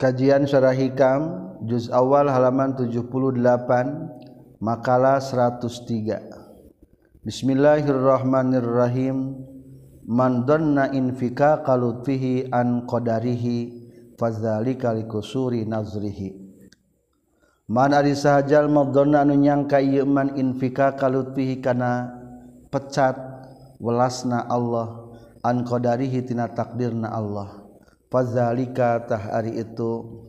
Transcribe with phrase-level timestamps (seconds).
[0.00, 3.36] Kajian Syarah Hikam juz awal halaman 78
[4.56, 9.44] makalah 103 Bismillahirrahmanirrahim.
[10.08, 16.32] Man dhanna infika kalutfihi an qadarihi fadzalika likusuri nazrihi.
[17.68, 22.08] Man ari sahajal madhanna anu nyangka ieu man infika kalutfihi kana
[22.72, 23.20] pecat
[23.76, 25.12] welasna Allah
[25.44, 27.59] an qadarihi tina takdirna Allah.
[28.10, 30.20] Fazzalikatah hari itu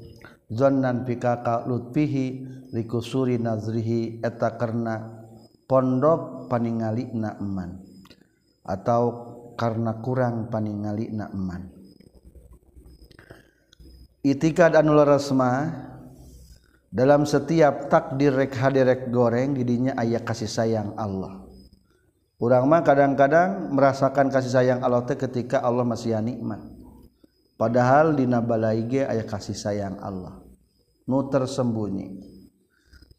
[0.48, 5.26] zonan pikaka lutfihi likusuri nazrihi eta karena
[5.66, 7.82] pondok paningali nakman
[8.62, 9.04] atau
[9.58, 11.74] karena kurang paningali nakman
[14.22, 15.74] itikad anul rasma
[16.92, 21.40] dalam setiap takdir rek hadirek goreng didinya ayat kasih sayang Allah.
[22.36, 26.81] Urang mah kadang-kadang merasakan kasih sayang Allah teh ketika Allah masih nikmat
[27.62, 30.42] padahal di nabalaige aya kasih sayang Allah.
[31.06, 32.18] Nu tersembunyi.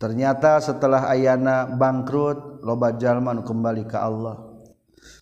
[0.02, 4.34] Ternyata setelah ayana bangkrut loba jalma nu kembali ke Allah.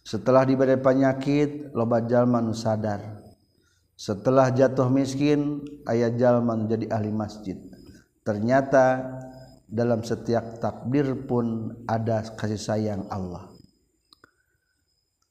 [0.01, 3.21] Setelah diberi penyakit loba jalma nu sadar.
[3.93, 7.61] Setelah jatuh miskin ayat jalma menjadi ahli masjid.
[8.25, 9.05] Ternyata
[9.69, 13.53] dalam setiap takdir pun ada kasih sayang Allah.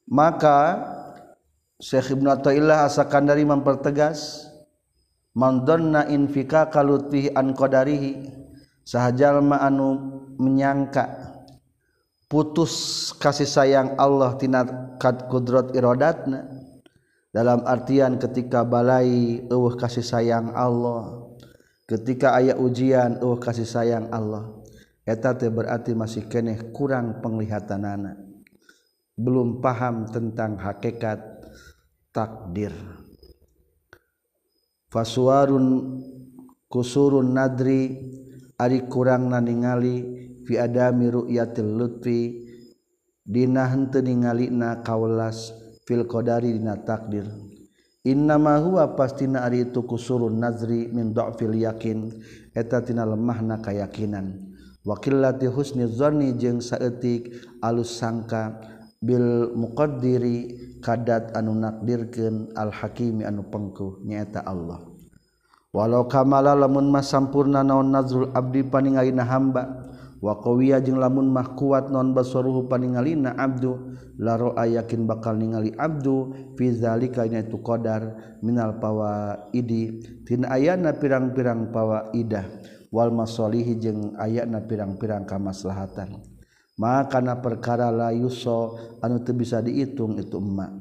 [0.06, 0.58] Maka
[1.80, 4.44] Syekh Ibn Atta'illah asakan dari mempertegas
[5.32, 8.20] Mandonna infika kalutih an qadarihi
[8.84, 9.96] sahajalma anu
[10.36, 11.06] menyangka
[12.28, 14.66] putus kasih sayang Allah tina
[15.00, 16.50] kad kudrat irodatna
[17.30, 21.30] dalam artian ketika balai eueuh kasih sayang Allah.
[21.86, 24.50] Ketika ayat ujian eueuh kasih sayang Allah.
[25.06, 28.18] Eta teh berarti masih keneh kurang penglihatanana.
[29.14, 31.29] Belum paham tentang hakikat
[32.10, 32.74] takdir.
[34.90, 35.98] Faswarun
[36.66, 38.10] kusurun nadri
[38.58, 39.96] ari kurang ningali
[40.42, 42.42] fi adami ru'yatil lutfi
[43.22, 45.54] dina henteu ningalina kaulas
[45.86, 47.30] fil qadari dina takdir.
[48.00, 52.10] Innama huwa pastina ari itu kusurun nazri min dhafil yakin
[52.56, 54.50] eta tina lemahna kayakinan.
[54.80, 57.28] Wakillati husni dzanni jeung saeutik
[57.60, 58.56] alus sangka
[59.04, 64.80] bil muqaddiri kadat anu nakdirkeun al hakimi anu pengku nyaeta Allah.
[65.70, 69.86] Walau kamala lamun mah sampurna naon nazrul abdi paningalina hamba
[70.18, 76.34] wa qawiya jeung lamun mah kuat naon basaruhu paningalina abdu la ayakin bakal ningali abdu
[76.58, 82.44] fi zalika itu qadar minal pawaidi tin ayana pirang-pirang pawaidah
[82.92, 86.29] wal masalihi jeung ayana pirang-pirang kamaslahatan.
[86.80, 90.72] maka na perkara layuso anu teu bisa dihitung itu emak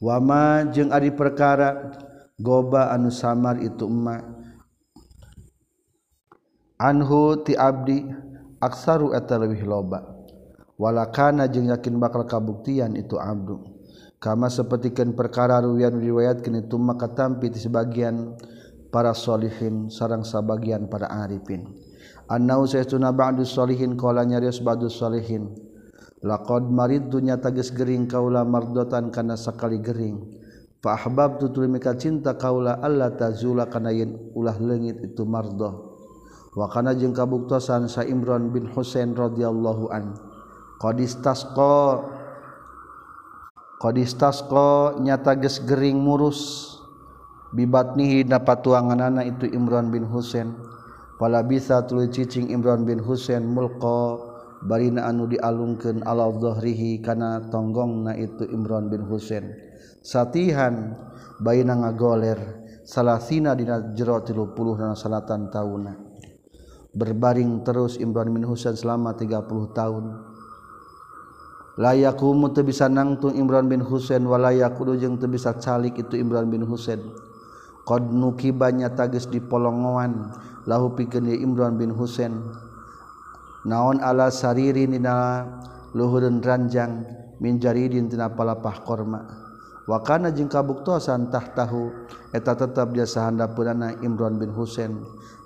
[0.00, 2.00] wama jeung ari perkara
[2.40, 4.24] goba anu samar itu emak
[6.80, 8.08] anhu ti abdi
[8.62, 10.06] aksaru eta leuwih loba.
[10.78, 13.58] Walakana jeung yakin bakal kabuktian itu abdu.
[14.22, 18.38] Kama sapertikeun perkara ruwian riwayatkeun itu maka tampi di sebagian
[18.94, 21.66] para solihin sarang sebagian para arifin.
[22.32, 25.52] annau saytuna ba'du sholihin qala nyarios ba'du sholihin
[26.22, 30.22] laqad maridtu nyata geus gering kaula mardotan kana sakali gering.
[30.82, 35.98] Fa ahbabtu tuluy mika cinta kaula alla tazula kana yen ulah leungit itu mardo.
[36.54, 40.14] Wa kana jeung kabuktosan sa Imran bin Husain radhiyallahu an.
[40.82, 42.02] Qad istasqa
[43.78, 46.70] qad istasqa nyata geus gering murus.
[47.52, 50.56] Bibatnihi dapatuanganana itu Imran bin Husain.
[51.22, 54.26] pala bisa tulu cicing Imran bin Husein mulko
[54.66, 59.54] barina anu dialungkeun ala dhahrihi kana tonggongna itu Imran bin Husain.
[60.02, 60.98] Satihan
[61.38, 65.94] baina ngagoler salasina dina jero 30 dina salatan tauna.
[66.90, 69.46] Berbaring terus Imran bin Husain selama 30
[69.78, 70.04] tahun.
[71.78, 76.66] Layakumu teu bisa nangtung Imran bin Husain walayakudu jeung teu bisa calik itu Imran bin
[76.66, 76.98] Husain.
[77.82, 80.30] qad nukibannya tagis di polongoan
[80.66, 82.32] lahu pikeun Imran bin Husain.
[83.62, 85.46] Naon ala sariri dina
[85.94, 87.06] luhureun ranjang
[87.38, 89.22] min jaridin dina palapah korma.
[89.82, 91.90] Wa kana jeung kabuktosan tahtahu
[92.30, 94.94] eta tetap dia sahandapeunana Imran bin Husain.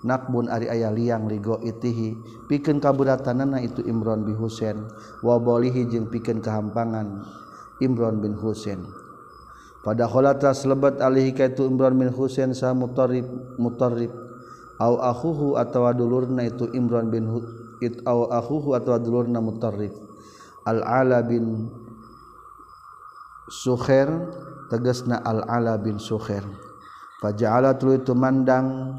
[0.05, 2.15] Nakbun ari aya liang ligo itihi
[2.47, 4.77] pikeun kaburatanana itu Imran bin Husain.
[5.25, 7.25] Wa bolihi jeung pikeun kahampangan
[7.81, 9.06] Imran bin Husain.
[9.87, 13.23] Pada kholatas lebat alihika itu Imran bin Husain sa mutarib
[13.55, 14.11] mutarib.
[14.83, 17.31] Au akhuhu atawa dulurna itu Imran bin
[17.79, 19.95] it au akhuhu atawa dulurna mutarib.
[20.67, 21.71] Al ala bin
[23.47, 24.11] Sukhair
[24.75, 26.43] tegasna al ala bin Sukhair.
[27.23, 28.99] Faala itu mandang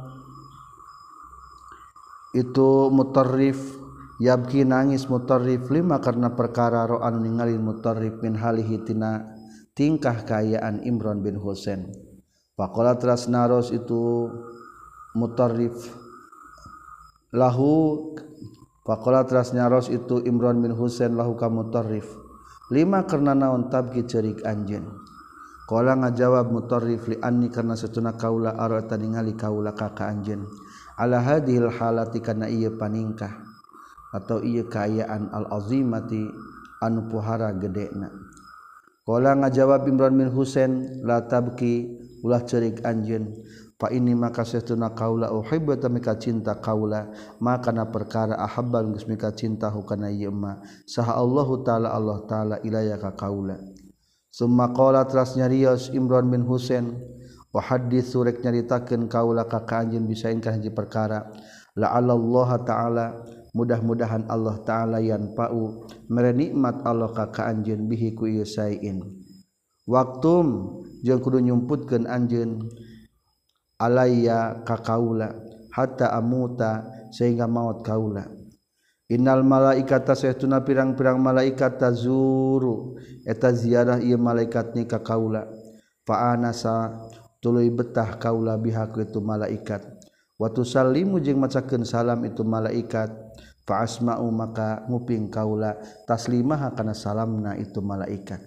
[2.31, 3.59] itu mutarrif
[4.23, 9.36] yabki nangis mutarrif lima karena perkara roan ningali mutarrif min halihitina
[9.77, 11.93] tingkah kayaan Imran bin Husain?
[12.57, 14.33] Pakola teras naros itu
[15.13, 15.93] mutarrif
[17.29, 18.01] lahu.
[18.81, 22.09] Pakola teras naros itu Imran bin Husain lahu ka mutarrif.
[22.73, 24.89] Lima karena naon tabki cerik anjeun?
[25.67, 30.47] Kala ngajawab mutarrif li anni karena satuna kaula arata ningali kaula ka anjeun.
[30.97, 33.45] Ala hadhil halati kana ieu paningkah?
[34.15, 36.25] Atau ieu kayaan al azimati
[36.81, 38.26] anu puhara gedena?
[39.07, 41.95] Kala ngajawab Imran bin Husain la tabki
[42.27, 43.39] ulah cerik anjeun.
[43.79, 47.07] Fa ini maka satuna kaula uhibbu tamika cinta kaula
[47.39, 50.59] maka na perkara ahabban geus mika cinta hukana ieu ma.
[50.83, 53.55] Saha Allahu taala Allah taala ilaya ka kaula.
[54.27, 56.99] Summa qala teras nyarios Imran bin Husain
[57.55, 61.31] wa hadits surek nyaritakeun kaula ka ka anjeun bisa engkah hiji perkara.
[61.79, 63.23] La Allah taala
[63.57, 69.01] mudah-mudahan Allah ta'ala yang pau merenikmat Allah kaka anjin bihiku ysain
[69.89, 70.35] waktu
[71.01, 72.61] jeung kudu nyumputkan anjin
[73.81, 75.33] aaya ka kaula
[75.77, 78.25] hatta amuta sehingga maut kaula.
[79.07, 85.47] Innal malaikat saytuna pirang-pirang malaikat tazuru eta ziarah ieu malaikat ni ka kaula.
[86.03, 86.91] Fa anasa
[87.39, 89.85] tuluy betah kaula bihaku itu malaikat.
[90.35, 93.09] Wa tusallimu jeung macakeun salam itu malaikat
[93.67, 95.75] fa asma'u maka nguping kaula
[96.07, 98.39] taslimah kana salamna itu malaikat.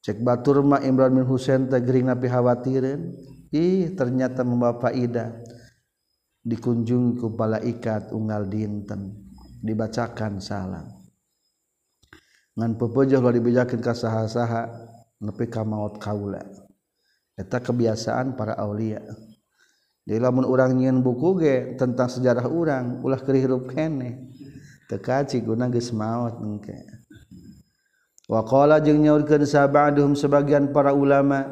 [0.00, 3.00] Cek batur ma Imran bin Husain teh napi khawatireun.
[3.50, 5.34] Ih ternyata membawa faidah.
[6.40, 9.28] Dikunjungku pala ikat unggal dinten.
[9.60, 10.88] Dibacakan salam.
[12.56, 14.72] Ngan pepojoh kalau dibijakin ka saha-saha
[15.20, 16.40] nepi ka maut kaula.
[17.36, 19.04] Eta kebiasaan para aulia
[20.10, 24.26] jadi lamun orang nyian buku ge tentang sejarah orang ulah kehirup kene
[24.90, 26.98] teka ciguna geus maot engke
[28.30, 31.46] Wa qala jeung nyaurkeun sabaduhum sebagian para ulama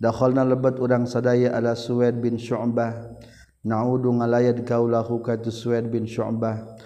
[0.00, 3.20] dakhalna lebat urang sadaya ala Suwaid bin Syu'bah
[3.60, 6.76] naudu ngalayad kaulahu ka Suwaid bin Syu'bah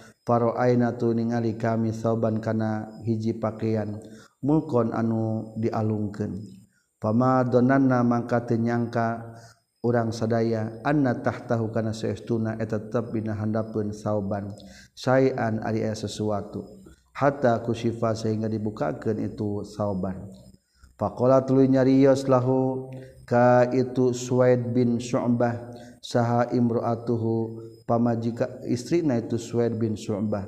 [0.59, 3.99] aina tu ningali kami sauban kana hiji pakaian
[4.45, 6.59] mulkon anu dialungkeun.
[6.99, 9.39] Pama donanna mangka teu nyangka
[9.89, 14.53] urang sadaya annatahtahu kana saestuna eta tetep bina handapkeun sauban
[14.93, 16.79] sayan ari aya sesuatu
[17.19, 20.31] hatta kusyifa sehingga dibukakeun itu sauban.
[20.95, 22.91] Faqala tuluy nyarios lahu
[23.27, 30.47] ka itu Suaid bin Syu'bah saha imra'atuhu pamajika istrina itu Suaid bin Syu'bah.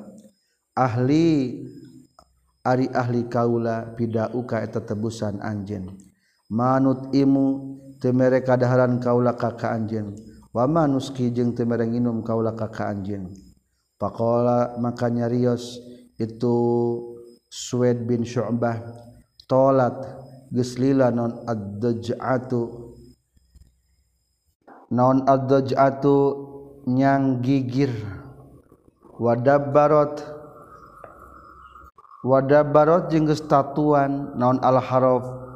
[0.74, 1.58] Ahli
[2.62, 5.90] ari ahli kaula pidauka eta tebusan anjeun.
[6.50, 7.69] Manut imu
[8.00, 10.16] temere kadaharan kaula kaka anjin
[10.50, 13.30] wama nuski jeung temere nginum kaula kaka anjin
[14.00, 15.78] pakola makanya rios
[16.16, 16.56] itu
[17.50, 18.78] Suwed bin Syu'bah
[19.50, 19.98] tolat
[20.54, 22.62] geslila non ad-daj'atu.
[24.94, 26.18] Non ad-daj'atu?
[26.86, 27.90] Nyang gigir.
[29.18, 30.22] Wadabbarot
[32.22, 34.34] wadabbarot jeung geus tatuan.
[34.38, 35.49] Non al-haraf?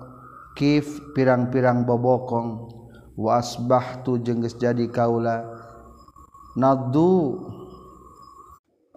[0.55, 2.71] kif pirang-pirang bobokong.
[3.15, 5.46] Wasbahtu jengges jadi kaula.
[6.58, 7.43] Nadu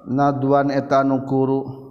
[0.09, 1.85] naduan etanukuru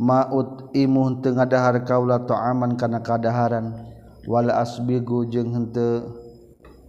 [0.00, 3.76] maut imuh teu ngadahar kaula ta'aman kana kadaharan.
[4.24, 6.16] Wala asbigu jeung henteu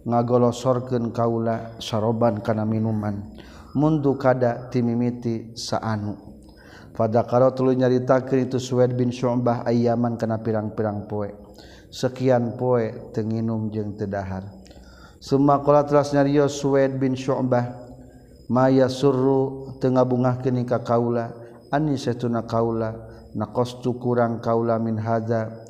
[0.08, 3.28] ngagolosorkeun kaula saroban kana minuman.
[3.76, 6.16] Mundu kada timimiti saanu.
[6.92, 11.41] Fadakara tuluy nyaritakeun itu Suwaid bin Syu'bah ayaman kana pirang-pirang poe.
[11.92, 14.48] sekian poe tenginum jeung tedahar
[15.22, 17.78] Suma kola telah nyario Suwed bin Syu'bah
[18.50, 21.30] Maya surru tengah bungah kini ka kaula
[21.70, 22.90] Ani setuna kaula
[23.38, 25.62] Nakostu kurang kaula min hadza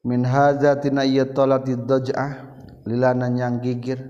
[0.00, 2.48] Min hadza tina iya tolati doj'ah
[2.88, 4.00] Lilana nyang gigir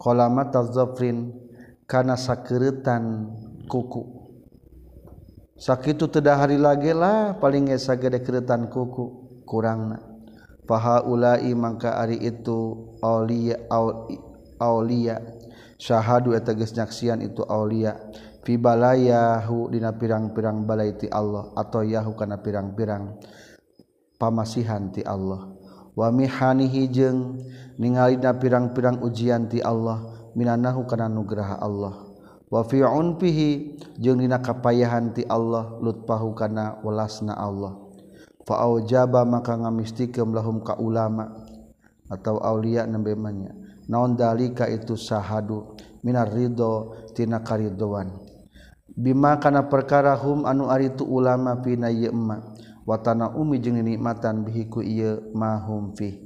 [0.00, 1.36] Kola mata zofrin
[1.84, 3.28] Kana sakirutan
[3.68, 4.04] kuku.
[5.60, 9.27] Sakit itu tidak hari lagi lah paling gede keretan kuku.
[9.48, 9.96] kurang
[10.68, 13.56] paha ulai mangka ari itu aulia
[14.60, 15.16] aulia.
[15.78, 17.96] Syahadu eta geus nyaksian itu aulia.
[18.44, 23.16] Fi balayahu dina pirang-pirang balai ti Allah atau yahu kana pirang-pirang
[24.20, 25.48] pamasihan ti Allah.
[25.94, 27.40] Wa mihanihi jeung
[27.80, 32.04] ningali dina pirang-pirang ujian ti Allah minanahu kana nugraha Allah.
[32.50, 37.87] Wa fi unfihi jeung dina kapayahan ti Allah lutpahu kana welasna Allah.
[38.48, 41.28] faau jaba maka ngamistikem lahum ka ulama
[42.08, 43.52] atau aulia nembemanya
[43.84, 45.76] naon dalika itu sahadu?
[45.98, 48.16] Minar ridho tina karidoan
[48.96, 52.56] bima kana perkara hum anu aritu ulama pina ye emma.
[52.88, 56.24] Watana umi jeung nikmatan bihiku ieu mahum fi.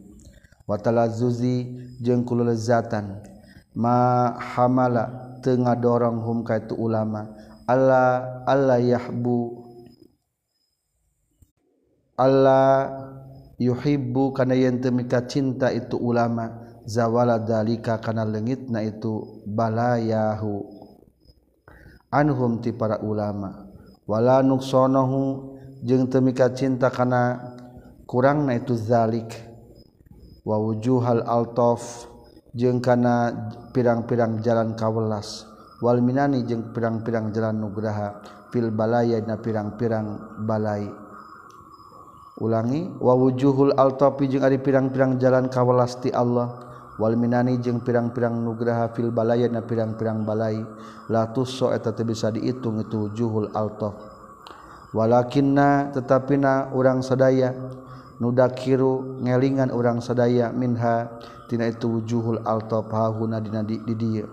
[0.63, 1.67] Watala zuzi
[1.99, 3.19] jeung kululezatan
[3.75, 7.35] ma hamala teu ngadorong hum ka itu ulama.
[7.67, 9.62] Alla alla yahbu
[12.23, 12.87] Allah
[13.59, 20.63] yuhibbu kana yen temika cinta itu ulama zawala dalika kana lengitna itu balayahu.
[22.15, 23.67] Anhum ti para ulama
[24.07, 25.51] wala nuksanahu
[25.83, 27.43] jeung temika cinta kana
[28.07, 29.35] kurangna itu zalik.
[30.47, 32.07] Wa wujuhal altaf
[32.55, 33.35] jeung kana
[33.75, 35.51] pirang-pirang jalan kawelas.
[35.83, 38.23] Wal minani jeung pirang-pirang jalan nugraha.
[38.55, 41.02] Fil balaya na pirang-pirang balai.
[42.41, 46.49] ulangi wawujuhul altopi jeung ari pirang-pirang jalan kawalasti Allah
[46.97, 50.65] wal minani jeung pirang-pirang nugraha fil balaya na pirang-pirang balai.
[51.11, 53.99] La tusso eta teu bisa diitung itu wujuhul altof.
[54.95, 57.53] Walakinna tetapina urang sadaya
[58.23, 61.11] nudakiru ngelingan urang sadaya minha
[61.51, 64.31] tina itu wujuhul altof hahuna dina di dieu.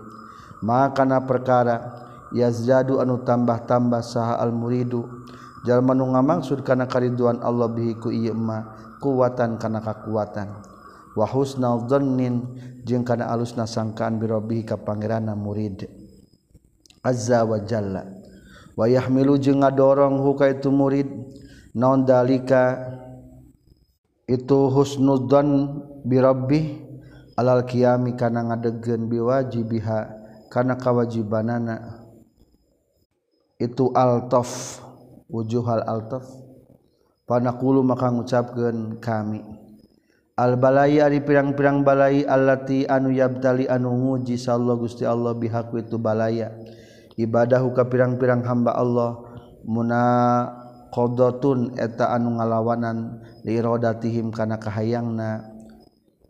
[0.62, 5.04] Maka na perkara yazdadu anu tambah-tambah saha al muridu
[5.66, 8.64] jalma nu ngamaksud kana kariduan Allah bihi ku ieu ma
[9.00, 10.60] kuwatan kana kakuatan.
[11.10, 12.54] Wa husnal dhannin
[12.86, 15.90] jeung kana alusna sangkaan bi rabbih ka pangeranna murid.
[17.02, 18.06] Azza wa jalla.
[18.78, 21.10] Wa yahmilu jeung ngadorong hu ka itu murid.
[21.74, 22.78] Naon dalika
[24.30, 26.64] itu husnudzan bi rabbih.
[27.34, 29.98] Alal qiyami kana ngadegkeun biwajibiha
[30.46, 32.06] kana kawajibanana.
[33.58, 34.78] Itu altaf.
[35.30, 36.26] wujuhal altaf
[37.24, 39.46] panakulu maka ngucapkeun kami
[40.34, 45.96] al balai ari pirang-pirang balai allati anu yabtali anu nguji sallallahu Gusti Allah bihaku itu
[45.96, 46.50] balaya
[47.14, 49.22] ibadahu ka pirang-pirang hamba Allah
[49.68, 55.44] munaqadatun eta anu ngalawanan li rodatihim kana kahayangna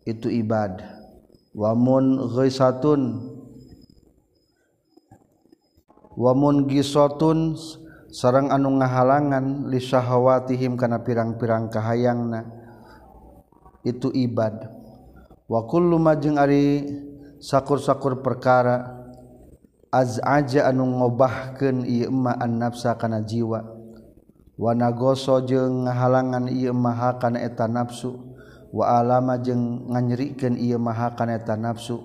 [0.04, 0.82] itu ibad
[1.54, 3.30] wamun ghaisatun
[6.18, 7.54] wamun gisotun
[8.10, 12.46] sarang anu ngahalangan lisahawatihim kana pirang-pirang kahayangna
[13.86, 14.66] itu ibad.
[15.50, 16.86] Wa kullu majeng ari
[17.42, 18.98] sakur-sakur perkara
[19.90, 23.62] az aja anu ngobahkeun ieu ma an nafsa kana jiwa.
[24.60, 28.14] Wa nagoso jeung ngahalangan ieu maha kana eta nafsu.
[28.70, 31.98] Wa alama jeung nganyerikeun ieu maha kana eta nafsu.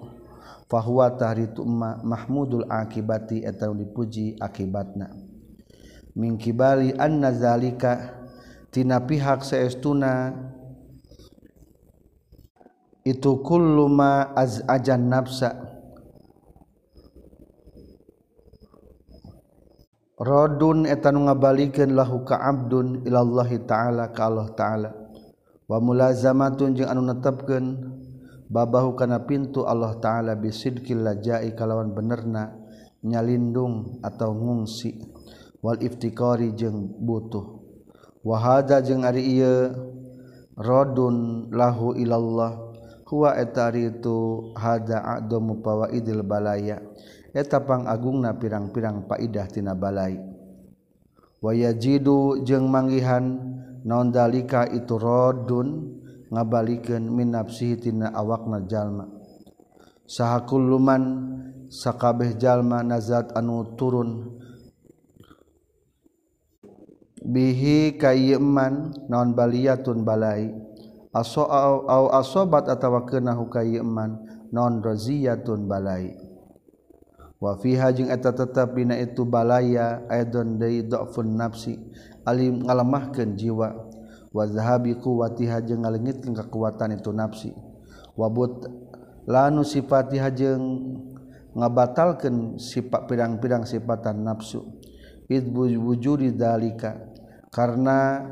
[0.65, 5.24] Fahuwa tahritu ma mahmudul akibati eta dipuji akibatna.
[6.15, 8.15] mingkibali annazalika
[8.71, 10.31] tina pihak seestuna
[13.05, 14.33] itu kullu ma
[14.65, 15.53] ajan nafsa.
[20.15, 24.89] Rodun nu ngabalikeun lahu ka abdun ilallahi ta'ala ka Allah ta'ala.
[25.67, 27.65] Wa mulazamatun jeung anu netepkeun
[28.47, 32.57] babahu kana pintu Allah ta'ala bisidqil lajai kalawan benerna
[33.03, 35.14] nyalindung atau ngungsi.
[35.65, 37.57] wal iftiqari jeung butuh.
[38.21, 39.73] Wahada jeung ari ieu
[40.53, 42.53] radun lahu ilallah
[43.09, 46.77] huwa eta itu hada a'dhamu fawaidil balaya.
[47.33, 50.21] Eta pangagungna pirang-pirang faidah tina balai.
[51.41, 53.41] Wayajidu jeung manggihan
[53.81, 59.05] naon dalika itu radun ngabalikeun min nafsihi tina awakna jalma.
[60.05, 61.03] Saha kulluman
[61.69, 64.37] sakabeh jalma nazat anu turun
[67.25, 70.53] bihi kayman non baliyatun balai.
[71.15, 74.19] Aso au asobat atawa kenahu kayman
[74.51, 76.11] non roziyatun balai.
[77.39, 81.79] Wa fiha jeung eta tetap dina itu balaya aidon deui dhafun nafsi
[82.23, 83.69] alim ngalemahkeun jiwa.
[84.35, 87.51] Wa zahabi quwwatiha jeung ngalengitkeun kakuatan itu nafsi.
[88.15, 88.67] Wa but
[89.23, 90.63] lanu sifatiha jeung
[91.55, 94.67] ngabatalkeun sifat pirang-pirang sifatan nafsu.
[95.31, 97.14] Id wujudi dalika
[97.55, 98.27] karena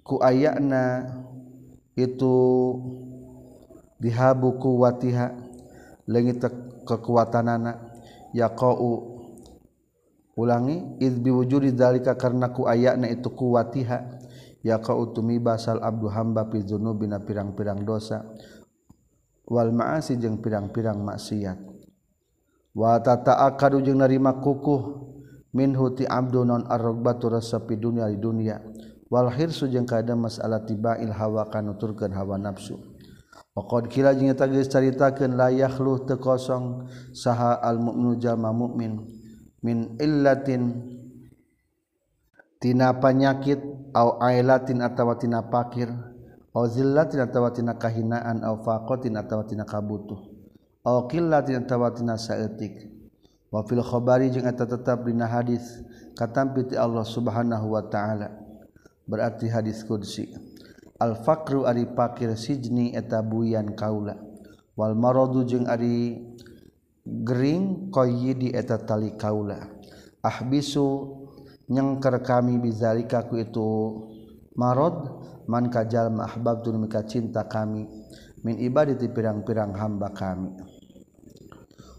[0.00, 1.04] ku ayana
[1.92, 2.36] itu
[4.00, 5.36] bihabu kuwatiha
[6.08, 6.40] lengit
[6.88, 7.76] kekuatan anak
[8.32, 9.12] yaqau
[10.40, 14.24] ulangi id biwujudi dalika karena ku ayana itu kuwatiha
[14.64, 18.24] yaqau tumi basal abdu hamba fi dzunubina pirang-pirang dosa
[19.46, 21.58] wal ma'asi jeung pirang-pirang maksiat.
[22.76, 25.14] Wa tata'akadu jeung narima kukuh.
[25.56, 28.60] minhuti Abdul non arrogbatu resepi dunia di dunia.
[29.08, 32.76] Walhir sujeng keadaan masalah tiba ilhawa kanuturkan hawa nafsu.
[33.56, 39.00] Waqad kila jeung eta geus caritakeun la yakhluh teu kosong saha al mukminu jalma mukmin
[39.64, 40.76] min illatin
[42.60, 43.56] tina panyakit
[43.96, 45.88] au ailatin atawa tina pakir
[46.52, 50.20] au zillatin atawa tina kahinaan au faqatin atawa tina kabutuh
[50.84, 52.95] au qillatin atawa tina saeutik.
[53.56, 55.80] wafil khobari jeung eta tetap dina hadis.
[56.16, 58.32] Katampi ti Allah Subhanahu wa taala.
[59.08, 60.28] Berarti hadis qudsi
[60.96, 64.16] al faqru ari fakir sijni eta buyan kaula.
[64.76, 66.20] Wal maradu jeung ari
[67.04, 69.60] gering qayyidi eta tali kaula.
[70.24, 71.16] Ahbisu
[71.68, 73.68] nyengker kami bizalika ku itu
[74.56, 75.06] marad
[75.46, 77.88] man kajal mahbab tu mika cinta kami.
[78.44, 80.75] Min ibadati pirang-pirang hamba kami.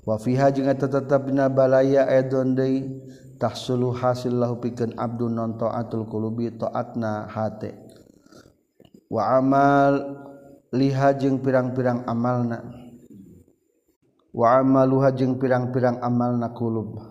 [0.07, 3.03] wafiha jeung eta tetep dina balaya edon deui
[3.35, 7.75] tahsulu hasil lahu pikeun abdu non taatul qulubi taatna hate.
[9.11, 9.93] Wa amal
[10.71, 12.63] liha jeung pirang-pirang amalna.
[14.31, 17.03] Wa amaluha jeung pirang-pirang amalna qulub.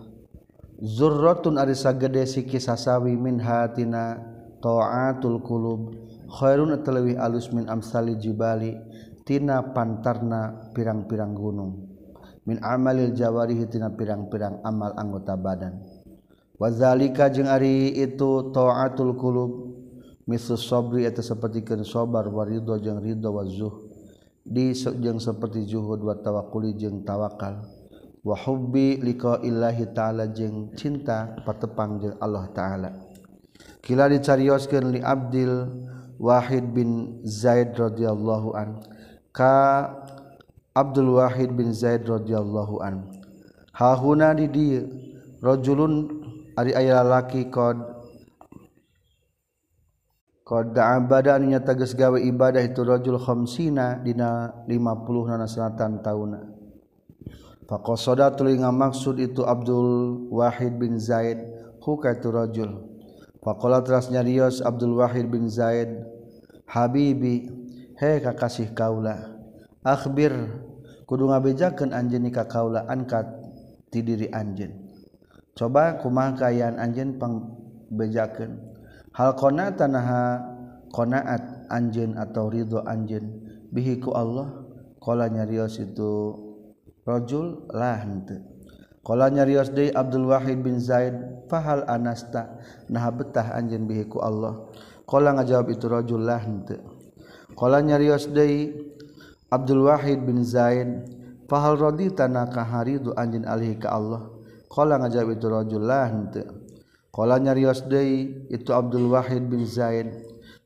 [0.77, 4.17] Zurratun ari sagede siki sasawi min hatina
[4.57, 5.93] taatul qulub.
[6.27, 8.75] Khairun talawi alus min amsali jibali
[9.23, 11.96] tina pantarna pirang-pirang gunung.
[12.47, 15.83] min amalil jawarihi tina pirang-pirang amal anggota badan.
[16.57, 19.77] Wazalika jeung ari itu taatul qulub
[20.25, 23.85] misal sabri eta sapertikeun sabar waridho jeung ridho wazuh
[24.41, 27.61] di jeung seperti zuhud wa tawakkuli jeung tawakal
[28.25, 32.89] wa hubbi liqa'illahi ta'ala jeung cinta patepang jeung Allah ta'ala.
[33.83, 35.67] Kila dicarioskeun li abdil
[36.17, 38.81] wahid bin zaid radhiyallahu an
[39.29, 39.85] ka
[40.77, 43.09] Abdul Wahid bin Zaid radhiyallahu an.
[43.73, 44.85] Hahuna di dia
[45.41, 46.21] rajulun
[46.53, 47.81] ari aya laki qad
[51.09, 56.57] badannya teges gawe ibadah itu rajul khamsina dina 50 nana selatan tahun
[57.67, 61.41] faqasada tulinga maksud itu Abdul Wahid bin Zaid
[61.83, 62.71] huka itu rajul.
[63.43, 65.87] Faqala teras nyarios Abdul Wahid bin Zaid
[66.67, 67.47] habibi
[67.95, 69.37] he kakasih kaula
[69.87, 70.35] akhbir
[71.07, 73.25] kudu ngabejakeun anjeun ka kaula angkat
[73.89, 74.75] ti diri anjeun.
[75.55, 78.59] Coba kumaha kaayaan anjeun pangbejakeun
[79.15, 80.43] hal qona tanaha
[80.91, 83.47] qanaat anjeun atau ridho anjeun?
[83.71, 84.67] Bihi ku Allah
[84.99, 86.35] qala nyarios itu
[87.07, 88.43] rajul lah henteu
[89.03, 91.15] qala nyarios deui Abdul Wahid bin Zaid
[91.47, 92.59] fahal anasta
[92.91, 94.67] naha betah anjeun bihi ku Allah.
[95.07, 96.83] Qala ngajawab itu rajul lah henteu
[97.55, 98.86] qala nyarios deui
[99.47, 101.07] Abdul Wahid bin Zaid
[101.47, 104.27] fahal rodi tanah kaharidu anjin alih ka Allah?
[104.67, 106.47] Qala ngajawab itu rajul lah henteu
[107.15, 110.11] qala nyarios deui itu Abdul Wahid bin Zaid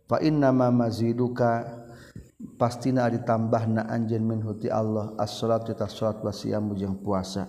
[0.09, 1.79] fa inna ma maziduka.
[2.57, 7.45] Pastina ditambahna anjeun min huti Allah as-salatu ta salat wa siyamu jeung puasa.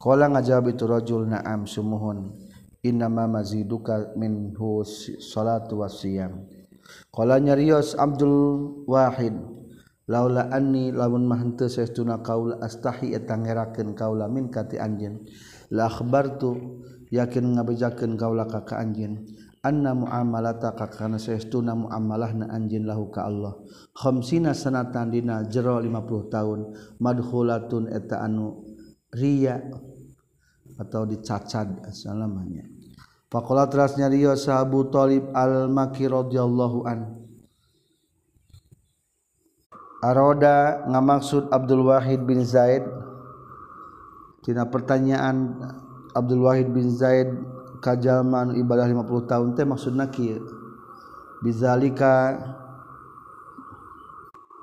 [0.00, 2.32] Qala ngajawab itu rajul na'am sumuhun.
[2.80, 6.48] Inna ma maziduka min hus salatu wa siyam.
[7.12, 9.36] Qala nyarios Abdul Wahid
[10.12, 15.24] laula anni lamun mahante saestuna kaula astahi eta ngerakeun kaula min kati anjeun.
[15.72, 19.24] La akhbartu yakin ngabejakeun kaula ka ka anjeun.
[19.64, 23.56] Anna muamalata ka kana saestuna muamalahna anjeun lahu ka Allah.
[23.96, 26.60] Khamsina sanatan dina jero 50 tahun
[27.00, 28.68] madkhulatun eta anu
[29.16, 29.56] riya
[30.76, 32.64] atau dicacad asalamanya
[33.32, 37.21] faqala terasnya Rio sahabu Talib al Maki radhiyallahu an.
[40.02, 42.82] Aroda ngamaksud Abdul Wahid bin Zaid.
[44.42, 45.54] Tina pertanyaan
[46.10, 47.30] Abdul Wahid bin Zaid
[47.82, 50.38] kajaman ibadah 50 tahun teh maksudna kieu
[51.42, 52.38] bizalika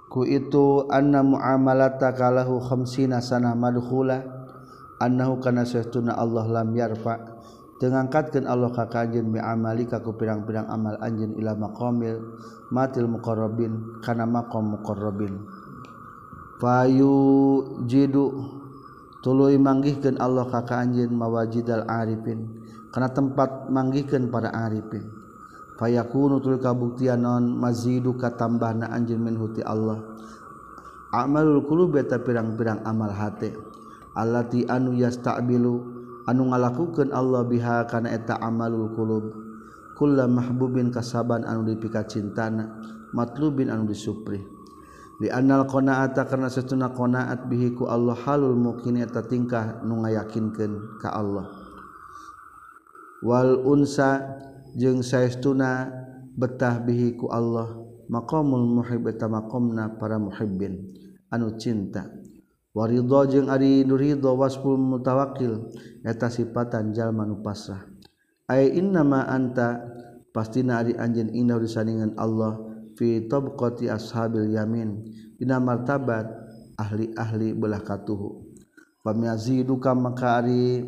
[0.08, 4.24] ku itu anna muamalata kalahu khamsina sana madkhula
[5.04, 7.39] annahu kana sayyiduna Allah lam yarfa
[7.88, 12.20] ngangkatkan Allah kakajin miamali kaku pirang-pirang amal anjin ila maqamil
[12.76, 15.40] matil muqarrabin kana maqam muqarrabin.
[16.60, 17.16] Fayu
[17.88, 18.36] jidu
[19.24, 22.52] tuluy manggihkeun Allah ka anjin mawajidal arifin
[22.92, 25.08] kana tempat manggihkeun para arifin.
[25.80, 30.04] Fayakunu tuluy kabuktian non mazidu katambahna anjin min huti Allah.
[31.16, 33.56] Amalul qulubi ta pirang-pirang amal hate.
[34.20, 35.99] Allati anu yastaqbilu
[36.30, 39.26] anu ngalakukeun Allah biha kana eta amalul qulub.
[39.98, 42.72] Kullu mahbubin kasaban anu dipika cintana
[43.12, 44.40] matlubin anu disupri
[45.20, 51.04] li annal qanaata karena satuna qanaat bihi ku Allah halul mukin eta tingkah nu ngayakinkeun
[51.04, 51.52] ka Allah.
[53.20, 54.40] Wal unsa
[54.80, 55.92] jeung saestuna
[56.40, 57.68] betah bihi ku Allah
[58.08, 60.80] maqamul muhib eta maqamna para muhibbin
[61.28, 62.08] anu cinta.
[62.80, 65.68] waridho jeung ari nuridho waspul mutawakil
[66.08, 67.84] eta sifatan jalma nu pasrah
[68.48, 69.84] ay innama anta
[70.32, 72.56] pastina ari anjeun indah disaningan Allah
[72.96, 75.04] fi tabqati ashabil yamin
[75.36, 76.28] dina martabat
[76.80, 78.48] ahli-ahli belah katuhu.
[79.04, 80.84] Pamiaziduka maka ari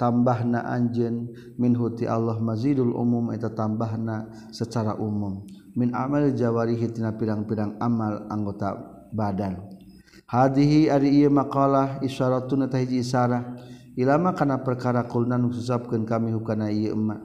[0.00, 5.44] tambahna anjeun minhu ti Allah mazidul umum eta tambahna secara umum.
[5.76, 8.76] Min amal jawarihi tina pirang-pirang amal anggota
[9.12, 9.75] badan.
[10.26, 13.56] hadihi ari ieu maqalah isyaratun tahiji isarah
[13.94, 17.22] ilama kana perkara kulna nu susapkeun kami hukana ieu emma.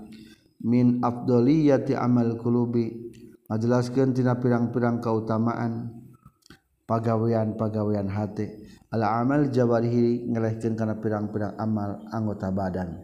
[0.62, 3.12] Min afdaliyati amal qulubi
[3.50, 5.90] ngajelaskeun tina pirang-pirang kautamaan
[6.86, 8.46] pagawean-pagawean hati
[8.94, 13.02] ala amal jawarihi ngelehkeun kana pirang-pirang amal anggota badan.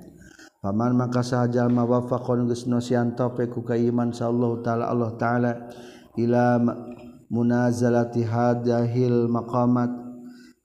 [0.62, 5.52] Paman maka sahaja mawafaqon geus nosian tope ku kaiman sallallahu taala Allah taala.
[6.18, 6.58] Ila
[7.32, 9.92] munazalati hadahil maqamat.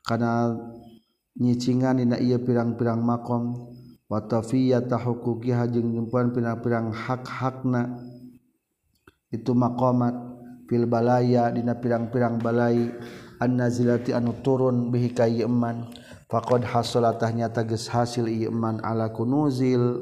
[0.03, 0.59] Kana
[1.39, 3.55] nyicingan dina ieu pirang-pirang maqam
[4.11, 8.03] wa tafiyata huquqiha jeung nyumpuan pirang-pirang hak-hakna.
[9.31, 10.35] Itu maqamat.
[10.67, 12.91] Fil balaya dina pirang-pirang balai.
[13.43, 15.91] Annazilati anu turun bihi ka iman
[16.31, 19.99] faqad hasalatah nyata geus hasil iman ala kunuzil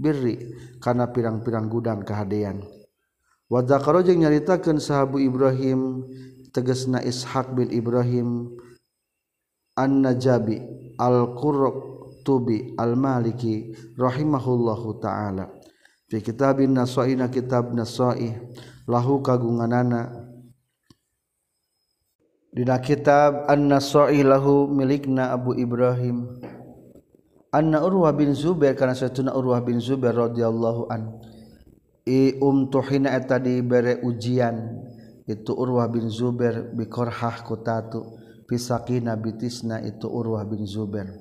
[0.00, 0.56] birri.
[0.80, 2.81] Kana pirang-pirang gudang kahadean.
[3.52, 6.08] wadzakaro jeung nyaritakeun sahabu Ibrahim
[6.56, 8.48] tegasna Ishaq bin Ibrahim
[9.76, 10.64] An-Najabi
[10.96, 15.52] Al-Qurtubi Al-Maliki rahimahullahu taala.
[16.08, 18.40] Fi kitabin nasaina kitab nasaih
[18.88, 20.32] lahu kagunganana.
[22.52, 26.40] Dina kitab An-Nasaih lahu milikna Abu Ibrahim.
[27.52, 31.31] Anna Urwah bin Zubair kana satuna Urwah bin Zubair radhiyallahu anhu
[32.38, 34.82] umtuhina eta dibere ujian.
[35.22, 38.18] Itu Urwah bin Zubair bikorhah kutatu
[38.50, 41.14] pisakina bitisna itu Urwah bin Zubair.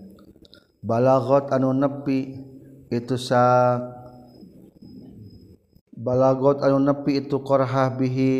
[0.82, 2.42] Balagot anu nepi
[2.90, 3.78] itu sa
[5.94, 8.34] balagot anu nepi itu korhah bihi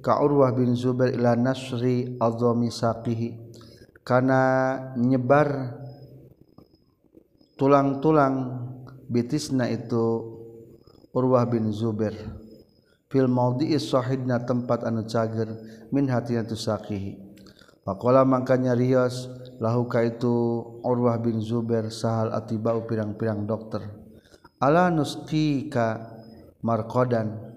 [0.00, 3.44] ka Urwah bin Zubair ila nasri azami saqihi.
[4.00, 4.40] Kana
[4.96, 5.80] nyebar
[7.60, 8.66] tulang-tulang
[9.08, 10.32] bitisna itu
[11.14, 12.18] Urwah bin Zubair.
[13.06, 15.46] Fil maudhi'i sahidna tempat anu cager
[15.94, 17.14] min hatina tu saqihi.
[17.86, 19.30] Faqala makanya rios
[19.62, 20.34] lahu ka itu
[20.82, 23.86] Urwah bin Zubair sahal atibau pirang-pirang dokter.
[24.58, 26.18] Ala nusqika
[26.66, 27.54] marqadan.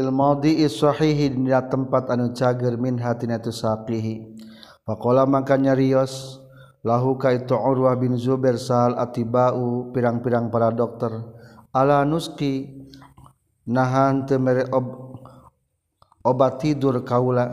[0.00, 4.40] Ilmadi iswahihi dina tempat anu cager min hatina tu saqihi.
[4.88, 6.40] Faqala makanya rios
[6.80, 11.41] lahu ka itu Urwah bin Zubair sal atibau pirang-pirang para dokter
[11.72, 12.68] ala nuski
[13.64, 15.16] nahan temere ob,
[16.20, 17.48] obat tidur kaula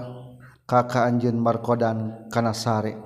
[0.68, 3.00] kakak anjeun markodan kana sare.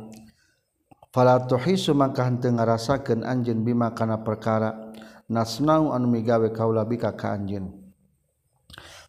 [1.13, 4.91] Fala tuhisu mangka henteu ngarasakeun anjeun bima kana perkara
[5.29, 7.69] nasnau anu migawe kaula bika ka anjeun.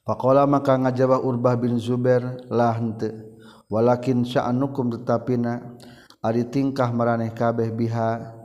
[0.04, 3.32] Faqala maka ngajawab Urbah bin Zubair la henteu
[3.72, 5.80] walakin sya'anukum tetapina
[6.20, 8.36] ari tingkah maraneh kabeh biha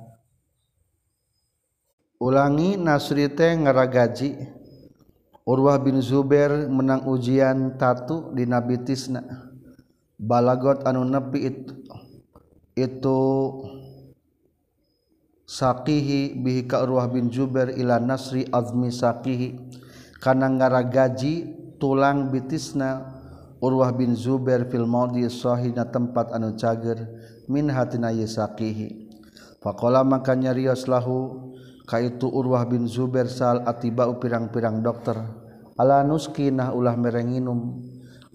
[2.19, 4.59] Ulangi Nasri teh ngaragaji.
[5.47, 9.23] Urwah bin Zubair menang ujian tatu di Nabi Tisna.
[10.19, 11.73] Balagot anu nepi itu,
[12.75, 13.19] itu
[15.47, 19.55] sakihi bihi ka Urwah bin Zubair ila Nasri azmi sakihi.
[20.19, 23.15] Karena ngara gaji tulang bitisna
[23.63, 27.07] Urwah bin Zubair fil maudi sahina tempat anu cager
[27.47, 29.07] min hatina yasaqihi
[29.63, 31.48] faqala makanya rios lahu
[31.89, 35.17] kaitu Urwah bin Zubair sal atibau pirang-pirang dokter.
[35.73, 37.81] Ala nuskinah ulah mere nginum.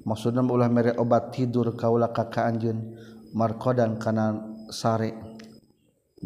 [0.03, 2.99] Maksudna ulah mere obat tidur kaula ka anjeun.
[3.31, 4.43] Marqadan kana
[4.75, 5.15] sare.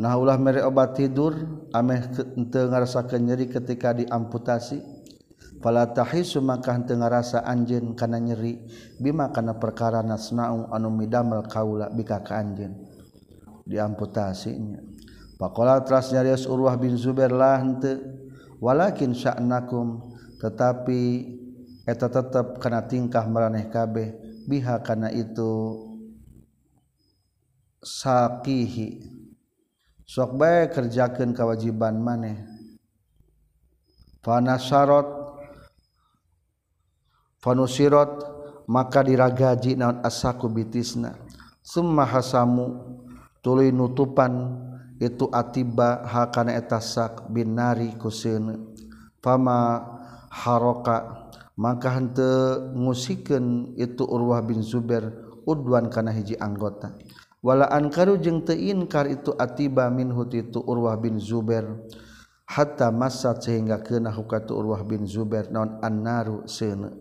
[0.01, 1.37] Nah ulah mere obat tidur
[1.77, 2.09] ameh
[2.49, 4.81] teu ngarasakeun nyeri ketika diamputasi.
[5.61, 8.57] Fala tahisu maka teu ngarasa anjeun kana nyeri.
[8.97, 12.73] Bima kana perkara nasnau anu midamel kaula bika ka anjeun.
[13.69, 14.98] Diamputasinya.
[15.39, 18.03] Pakola teras nyarius Urwah bin Zubair lah henteu
[18.59, 20.03] walakin sya'nakum
[20.43, 21.31] tetapi
[21.87, 24.19] eta tetep kana tingkah maraneh kabeh
[24.51, 25.79] biha kana itu
[27.79, 28.99] saqihi
[30.03, 32.43] sok bae kerjakeun kewajiban maneh.
[34.25, 35.07] Fanasarot
[37.39, 38.11] fanusirot
[38.67, 41.15] maka diragaji naon asaku bitisna.
[41.63, 42.99] Summa hasamu
[43.45, 44.67] tuluy nutupan
[44.99, 48.75] itu atiba hakana etasak binari kuseun.
[49.19, 49.83] Fama
[50.31, 55.11] haroka maka henteu ngusikeun itu Urwah bin Zubair
[55.43, 56.95] udwan kana hiji anggota.
[57.39, 61.67] Wala ankaru jeung teu inkar itu atiba minhu itu Urwah bin Zubair
[62.47, 66.99] hatta masat sehingga kena hukatu Urwah bin Zubair non annaru seuneu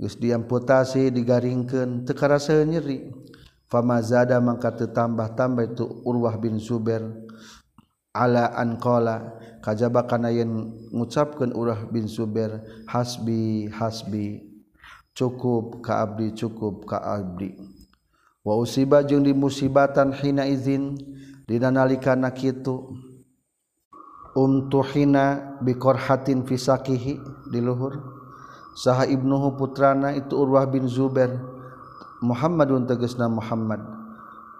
[0.00, 3.10] geus diamputasi digaringkeun teu karasa nyeri.
[3.70, 7.06] Fama zada mangka tambah-tambah itu urwah bin Zuber
[8.10, 12.58] ala an qala kajaba kana yen ngucapkeun urah bin Zubair
[12.90, 14.42] hasbi hasbi
[15.14, 17.54] cukup ka abdi cukup ka abdi.
[18.40, 20.96] Wa usiba jeung di musibatan hina izin
[21.46, 22.96] dina nalikana kitu.
[24.30, 27.14] Umtuhina bi qarhatin fi sakihi
[27.50, 27.98] di luhur.
[28.78, 31.36] Saha ibnuhu putrana itu urwah bin Zubair
[32.20, 33.80] Muhammadun tegasna Muhammad.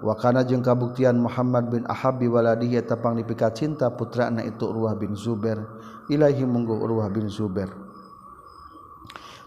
[0.00, 5.60] Wakana jeung kabuktian Muhammad bin Ahabi waladihi tapang dipika cinta putrana itu Urwah bin Zubair.
[6.08, 7.68] Ilahi munggu Urwah bin Zubair.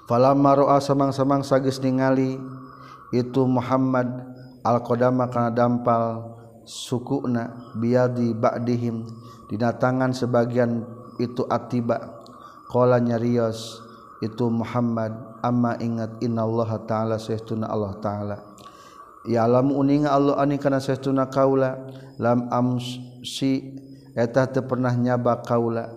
[0.06, 2.38] Falamma ra'a samang-samang sagis ningali
[3.10, 4.06] itu Muhammad
[4.62, 6.38] al-qadama kana dampal
[6.70, 9.10] sukuna biadi ba'dihim
[9.50, 10.86] dina tangan sebagian
[11.18, 12.22] itu atiba.
[12.70, 13.82] Qala nyarios
[14.22, 18.38] itu Muhammad amma ingat innallaha ta'ala sayyiduna Allah ta'ala.
[19.24, 21.80] Ya alam uninga Allah ani kana saestuna kaula.
[22.20, 23.80] Lam amsi
[24.16, 25.92] eta teu pernah nyaba kaula.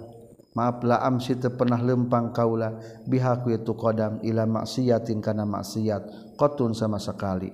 [0.54, 2.78] Maaf la amsi teu pernah lempang kaula.
[3.06, 6.34] Bihaku itu qadam ila maksiatin kana maksiat.
[6.38, 7.50] Qatun sama sekali.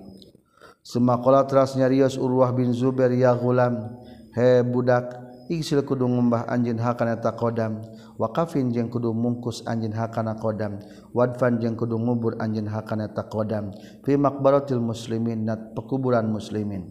[0.83, 4.03] Semakala teras nyarios Urwah bin Zubair ya gulam
[4.35, 5.15] he budak
[5.47, 7.79] iksil kudu ngumbah anjeun hakana ta qadam
[8.21, 10.81] wakafin jeung kudu mungkus anjin hakana kodam.
[11.13, 13.73] Wadfan jeung kudu ngubur anjin hakana takodam
[14.05, 16.89] fi makbaratil muslimin nat pekuburan muslimin.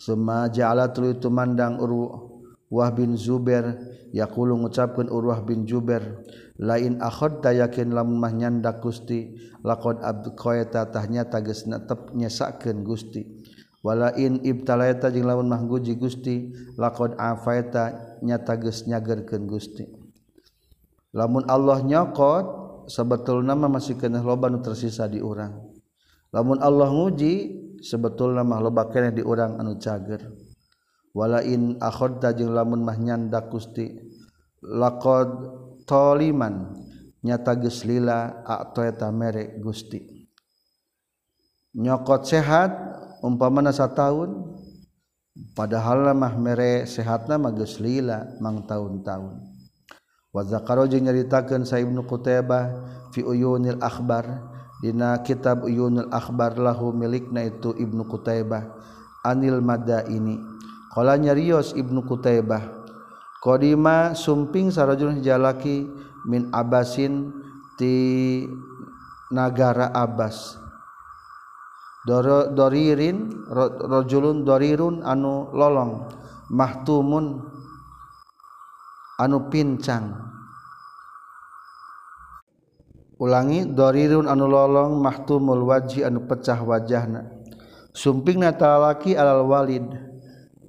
[0.00, 3.76] Summa ja'ala tuluy tumandang Urwah bin Zubair
[4.16, 6.24] yaqulu ngucapkeun Urwah bin Zubair
[6.56, 13.44] lain akhadta yakin lamun mah nyandak Gusti laqad abqaita tahnya tagesna tep nyesakeun Gusti.
[13.80, 19.99] Walain ibtalaita jeung lamun mah guji Gusti laqad afaita nyata geus nyagerkeun Gusti.
[21.14, 22.46] lamun Allah nyokot
[22.90, 25.70] sebetul nama masih kena loba nu tersisa di urang.
[26.34, 27.34] Lamun Allah nguji
[27.82, 30.26] sebetul nama loba kena di urang anu cager.
[31.10, 33.90] Walain akhodta jeung lamun mah nyanda gusti
[34.62, 35.30] laqad
[35.82, 36.70] toliman
[37.26, 39.98] nyata geus lila atoeta mere gusti.
[41.74, 42.70] Nyokot sehat
[43.26, 44.54] umpamana sataun
[45.58, 49.49] padahal mah mere sehatna mah geus lila mang tahun-tahun
[50.30, 52.64] wazakaro jeung nyaritakeun sa Ibnu Qutaybah
[53.14, 54.50] fi uyunil akhbar.
[54.80, 58.64] Dina kitab uyunil akhbar lahu milikna itu Ibnu Qutaybah
[59.28, 60.40] anil madaini.
[60.90, 62.80] Qala nyarios Ibnu Qutaybah
[63.44, 65.84] qadima sumping sarajulun jalaki
[66.28, 67.32] min Abbasin
[67.80, 68.44] ti
[69.32, 70.60] nagara Abbas
[72.04, 73.32] doririn
[73.84, 76.08] rajulun dorirun anu lolong
[76.52, 77.44] mahtumun
[79.20, 80.16] anu pincang.
[83.20, 87.28] Ulangi dorirun anu lolong mahtumul waji anu pecah wajahna.
[87.92, 89.84] Sumping natalaki alal walid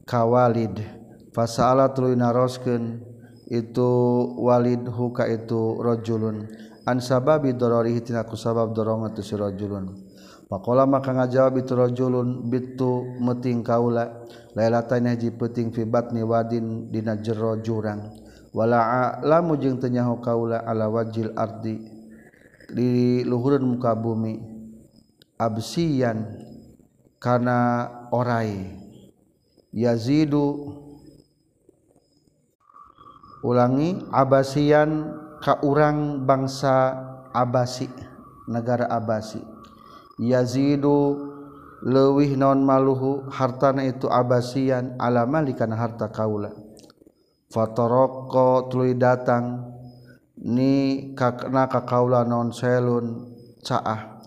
[0.04, 0.84] kawalid.
[1.32, 3.00] Fasaala tuluy naroskeun
[3.48, 3.92] itu
[4.36, 6.48] walid huka itu rajulun
[6.88, 9.92] an sababi dararihi tina ku sabab dorong itu si rajulun
[10.52, 14.28] faqala maka ngajawab itu rajulun bitu meting kaula.
[14.52, 18.12] Lailatan haji peuting fi batni wadin dina jero jurang.
[18.52, 21.80] wala lamu jeung tenyahu kaula ala wajil ardi
[22.72, 24.40] di luhureun muka bumi.
[25.42, 26.38] Absiyan
[27.20, 28.78] kana orai.
[29.74, 30.78] Yazidu.
[33.42, 36.94] Ulangi abasian ka urang bangsa
[37.34, 37.90] abasi
[38.46, 39.42] negara abasi.
[40.22, 41.18] Yazidu
[41.82, 46.54] leuwih naon maluhu hartana itu abasian ala malikana harta kaula.
[47.52, 49.76] fatoroko tuluy datang
[50.40, 53.28] ni kakna kakaula non selun
[53.62, 54.24] caah.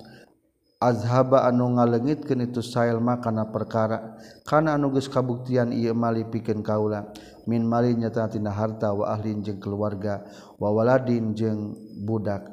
[0.84, 7.08] Azhaba anu ngalengitkeun itu sail makana perkara kana anu geus kabuktian ieu mali pikeun kaula.
[7.48, 10.28] Min mali nyata tina harta wa ahlin jeung keluarga
[10.60, 11.72] wa waladin jeung
[12.04, 12.52] budak.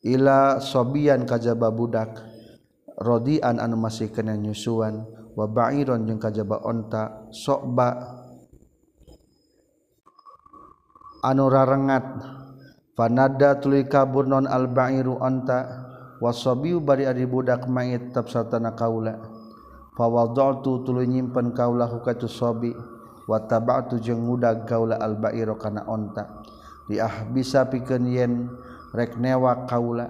[0.00, 2.16] Ila sobian kajaba budak
[2.96, 5.04] rodian anu masih kena nyusuan
[5.36, 8.24] wa ba'iron jeung kajaba onta sokba
[11.34, 12.06] rarengat.
[12.96, 15.84] Fanada tuli kabur non al-bairu anta
[16.16, 19.20] wasabiu bari ari budak mayit tab satana kaula.
[19.96, 22.72] Fawadatu tuluy nyimpen kaula hukatu sabi
[23.28, 26.40] wa tabatu jeung ngudag kaula al-bairu kana onta.
[26.88, 28.32] Di ah bisa pikeun yen
[28.96, 30.08] reknewa kaula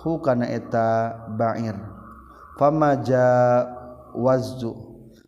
[0.00, 1.76] hukana eta ba'ir.
[2.56, 3.26] Famaja
[4.16, 4.72] wazzu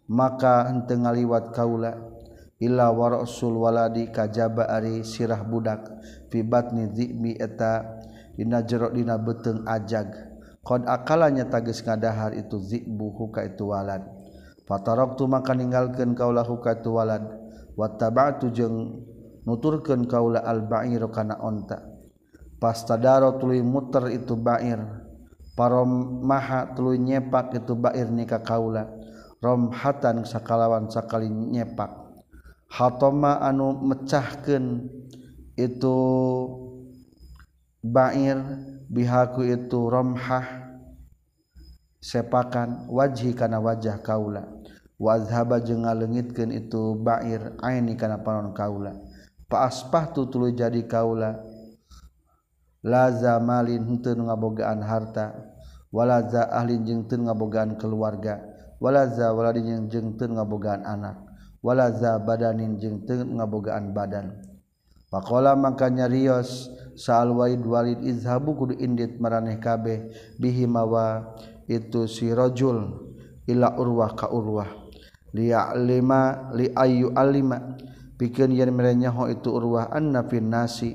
[0.09, 1.92] maka henteu ngaliwat kaula
[2.59, 5.87] illa warasul waladi kajaba ari sirah budak.
[6.29, 8.03] Fi batni dhimi eta
[8.35, 10.11] dina jero dina beteng ajag.
[10.62, 14.05] Qad akalanya tagis ngadahar itu zikbu huka itu walad.
[14.68, 17.25] Fataraktu maka ninggalkeun kaula huka itu walad.
[17.79, 19.07] Wattaba'tu jeung
[19.49, 21.81] nuturkeun kaula al ba'ir kana onta.
[22.59, 24.83] Pastadaro tuluy muter itu ba'ir.
[25.57, 28.87] Parom maha tuluy nyepak itu ba'ir nika kaula
[29.38, 32.08] romhatan sakalawan sakali nyepak.
[32.68, 34.87] hatoma anu mecahkan
[35.57, 35.98] itu
[37.83, 38.38] bair
[38.87, 40.44] bihaku itu romhah
[41.98, 44.46] sepakan wajhi kana wajah kaula.
[44.98, 48.98] Wazhaba jeung ngalengitkeun itu bair aini kana panon kaula.
[49.46, 51.38] Pa aspah tu tuluy jadi kaula.
[52.83, 55.54] Laza malin henteu ngabogaan harta.
[55.94, 58.42] Walaza ahlin jeung teu ngabogaan keluarga.
[58.83, 61.27] Walaza waladin jeung teu ngabogaan anak.
[61.64, 64.38] walaza badanin jeung teu ngabogaan badan.
[65.09, 71.33] Pakola maka nyarios saal Waid Walid izhabu kudu indit maraneh kabeh bihi mawa
[71.64, 73.09] itu si rajul
[73.49, 74.68] ila urwah ka urwah.
[75.33, 77.77] Lima li ayu alima.
[78.18, 80.92] Pikeun yen merenya ho itu urwah anna fin nasi.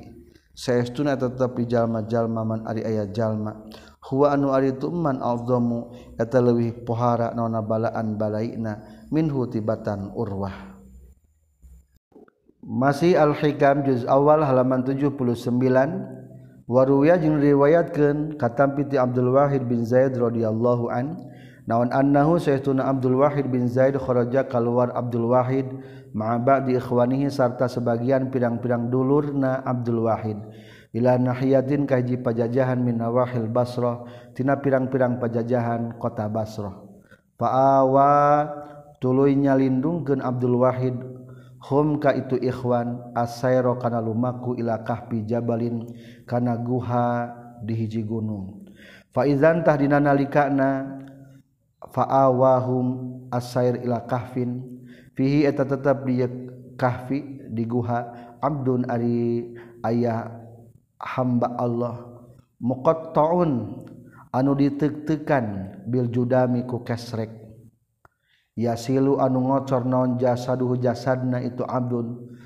[0.54, 3.66] Saestuna tetep di jalma-jalma man ari aya jalma.
[4.04, 9.03] Huwa anu ari tu man alzamu eta leuwih pohara nona balaan balaina.
[9.14, 10.74] minhu tibatan urwah.
[12.66, 15.14] Masih al-hikam juz awal halaman 79
[16.66, 21.30] waruya jeung riwayatkeun katampi ti Abdul Wahid bin Zaid radhiyallahu an
[21.70, 25.70] naon annahu sayyiduna Abdul Wahid bin Zaid kharaja keluar Abdul Wahid
[26.16, 30.40] ma'a ba'di ikhwanihi sarta sebagian pirang-pirang dulurna Abdul Wahid.
[30.94, 34.06] Ila nahiyatin kahiji pajajahan min nawahil Basrah
[34.38, 36.80] tina pirang-pirang pajajahan kota Basrah.
[37.36, 38.46] Fa'awa
[39.04, 40.96] tuluy nyalindungkeun Abdul Wahid
[41.60, 45.84] hum ka itu ikhwan asairo kana lumaku ila kahfi jabalin
[46.24, 47.28] kana guha
[47.60, 48.64] di hiji gunung.
[49.12, 51.04] Fa idzan tahdina nalikana
[51.92, 54.64] fa awahum asair ila kahfin
[55.20, 56.24] fihi eta tetap di
[56.80, 58.08] kahfi di guha
[58.40, 59.52] abdun ari
[59.84, 60.32] ayah
[60.96, 62.08] hamba Allah.
[62.64, 63.84] Muqattaun
[64.32, 67.43] anu ditektekan bil judami ku kesrek.
[68.54, 72.38] yasilu anu ngocor naon jasaduhu jasadna itu abdun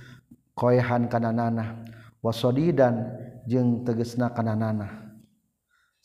[0.58, 1.84] koehan kana nanah
[2.24, 3.12] wasodidan
[3.48, 5.08] jeung tegesna kana nanah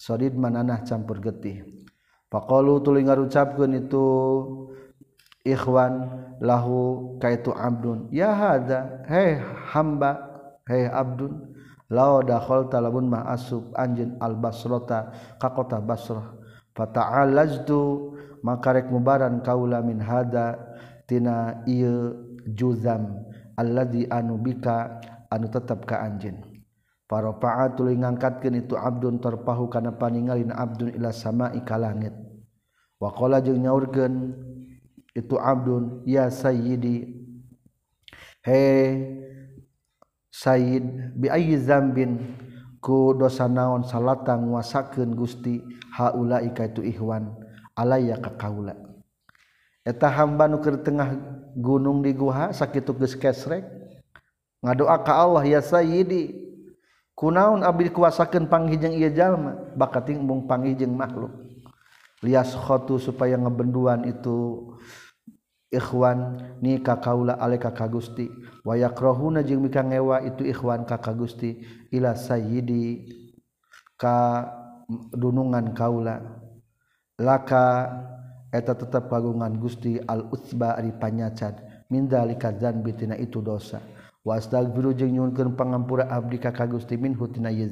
[0.03, 1.63] sodid mananah campur getih.
[2.27, 4.07] Faqalu tuluy ngarucapkeun itu
[5.47, 6.11] ikhwan
[6.43, 9.39] lahu kaitu abdun ya hada hei
[9.71, 10.17] hamba
[10.67, 11.55] hei abdun
[11.93, 16.35] lao dakhol talabun mah asub anjeun al basrata ka kota basrah.
[16.73, 18.12] Fata'alaztu
[18.43, 20.59] makarek mubaran kaula min hada
[21.07, 22.15] tina ieu
[22.53, 23.23] juzam
[23.57, 25.01] alladzi anu bika
[25.31, 26.53] anu tetap ka anjeun
[27.13, 32.17] Paropa'a ngangkatkeun itu abdun terpahu kana paningalin abdun ila sama'i ka langit.
[32.97, 34.33] Wa qala jeung nyaurkeun
[35.13, 37.13] itu abdun ya sayyidi
[38.49, 38.65] he
[40.33, 42.17] sayyid bi ayyi zambin
[42.81, 45.61] ku dosa naon salatang wasakeun Gusti
[45.93, 47.42] haulaika itu ihwan
[47.77, 48.77] alaya ka kaula.
[49.83, 51.19] Eta hamba nu keur tengah
[51.59, 53.67] gunung di guha sakitu geus kesrek
[54.63, 56.39] ngadoa ka Allah ya sayyidi
[57.19, 59.59] kunaon abdi kuasakeun panghijeng ieu jalma?
[59.75, 61.35] Bakating mung panghijeng makhluk.
[62.23, 64.71] Lias khotu supaya ngebenduan itu
[65.75, 68.31] ikhwan ni ka kaula ale ka ka Gusti.
[68.63, 71.59] Wa yakrahuna jeung mika ngewa itu ikhwan ka ka Gusti
[71.91, 73.11] ila sayyidi
[73.99, 74.47] ka
[75.11, 76.42] dunungan kaula.
[77.21, 77.91] laka
[78.53, 83.81] eta tetap kagungan Gusti al-utsba ari panyacad mindalika dzanbi tina itu dosa.
[84.23, 87.67] Wastaghfiru jeung nyuhunkeun pangampura abdi ka ka Gusti min hutina ieu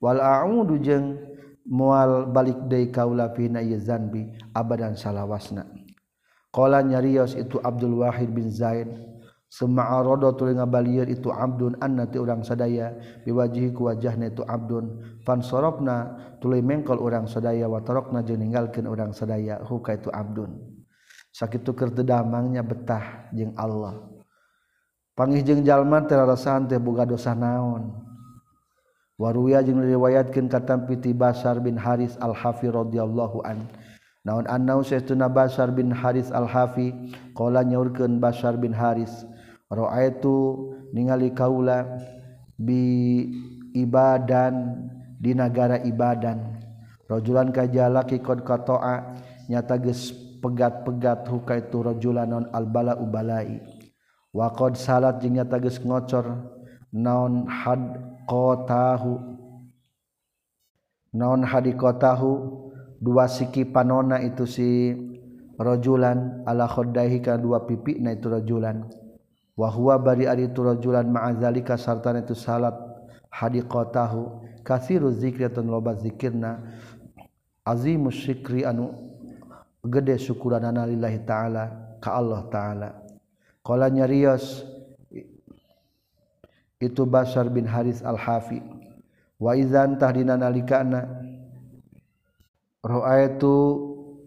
[0.00, 1.20] wal a'udu jeung
[1.68, 5.68] mual balik deui kaula fi na dzanbi abadan salawasna.
[6.52, 9.11] Qala nyarios itu Abdul Wahid bin Zaid.
[9.52, 12.96] Semarodo tuli ngabalir itu Abdun annati urang sadaya
[13.28, 15.20] biwajihi ku wajahna itu Abdun.
[15.28, 20.56] Pansorokna tuli mengkol urang sadaya watarokna jeung ninggalkeun urang sadaya huka itu Abdun.
[21.36, 24.00] Sakitu keur tedamangnya betah jeung Allah.
[25.12, 27.92] Pangih jeung jalma teu rasaan teh boga dosa naon.
[29.20, 33.68] Waruya jeung riwayatkeun katampi ti Basar bin Haris Al-Hafi radhiyallahu an.
[34.24, 37.12] Naon annau sayyiduna Basar bin Haris Al-Hafi?
[37.36, 39.28] Qala nyaurkeun Basar bin Haris
[39.72, 41.88] raaitu ningali kaula
[42.60, 43.24] bi
[43.72, 44.84] ibadan
[45.16, 46.60] di negara ibadan.
[47.08, 49.16] Rojulan kajala qad qata'a
[49.48, 53.60] nyata ges pegat-pegat huka itu rojulan non albala ubalai.
[54.32, 56.24] Wa salat jeung nyata geus ngocor
[56.92, 59.20] naon had qatahu
[61.12, 62.30] naon hadikotahu
[62.96, 64.96] dua siki panona itu si
[65.60, 69.01] rojulan ala khoddahi ka dua pipi na itu rojulan.
[69.56, 72.74] wahwa bari ari turajulan ma'azalika sartan itu salat
[73.32, 74.50] hadiqatahu.
[74.62, 76.62] Kathiru zikri atau loba zikirna
[77.66, 78.94] azimu syikri anu
[79.82, 81.64] gede syukuranana lillahi ta'ala
[81.98, 82.88] ka Allah ta'ala.
[83.66, 84.62] Qala nyarios
[86.78, 88.62] itu Basar bin Haris al-Hafi
[89.42, 91.10] wa idzan tahdina nalikana
[92.86, 93.54] ra'aitu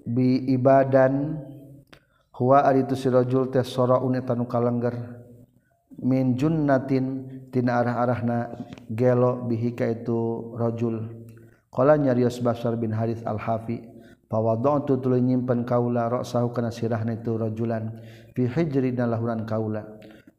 [0.04, 1.40] bi ibadan
[2.36, 5.15] huwa aritu sirajul teh sora nu kalengger.
[6.04, 8.52] min junnatin tina arah-arahna
[8.92, 11.08] gelo bihika itu rajul
[11.72, 13.80] qala nyarios Basar bin harits al-Hafi
[14.28, 17.96] pawadatu tuluy nyimpen kaula ra'sahu kana sirahna itu rajulan
[18.36, 19.86] fi hijri lahuran kaula.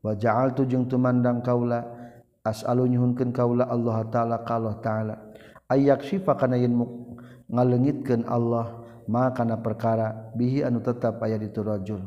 [0.04, 1.82] Wa ja'altu jeung tumandang kaula
[2.46, 5.14] as'alu nyuhunkeun kaula Allah taala ka Allah taala.
[5.66, 6.78] Ayak syifa kana yen
[7.50, 12.02] ngalengitkeun Allah ma kana perkara bihi anu tetap aya ditu rajul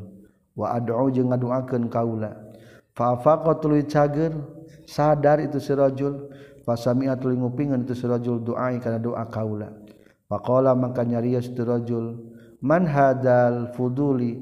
[0.52, 2.49] wa ad'u jeung ngaduakeun kaula
[3.00, 4.36] fafaqatul cager
[4.84, 6.28] sadar itu si rajul.
[6.60, 8.44] Fasami'a tuluy ngupingan itu si rajul.
[8.44, 9.72] Doa kana doa kaula.
[10.28, 12.20] Faqala maka nyarios tu rajul
[12.60, 14.36] man hadal fuduli?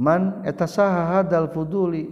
[0.00, 2.08] Man eta saha hadal fuduli?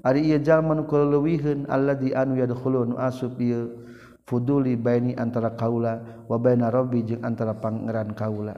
[0.00, 3.84] Ari ieu jalma nu kaleuwiheun alladzi anu yadkhulun asub ieu
[4.24, 8.56] fuduli baini antara kaula wa baina rabbi jeung antara pangeran kaula.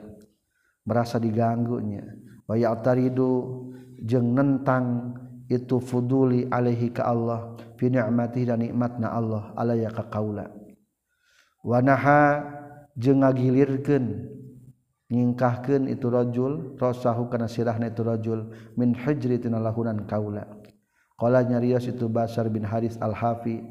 [0.87, 2.07] Merasa diganggunya.
[2.47, 3.31] Wa ya'taridu
[4.07, 5.19] jeung nentang
[5.53, 10.49] itu fuduli alaihi ka Allah fi ni'mati dan nikmatna Allah alaya ka kaula
[11.61, 12.41] wanaha
[12.97, 14.33] jeung ngagilirkeun
[15.13, 18.49] nyingkahkeun itu rajul rasahu kana sirahna itu rajul
[18.81, 20.63] min hijri tina lahunan kaula
[21.23, 23.63] qala nyarios itu Basar bin Haris al-Hafi.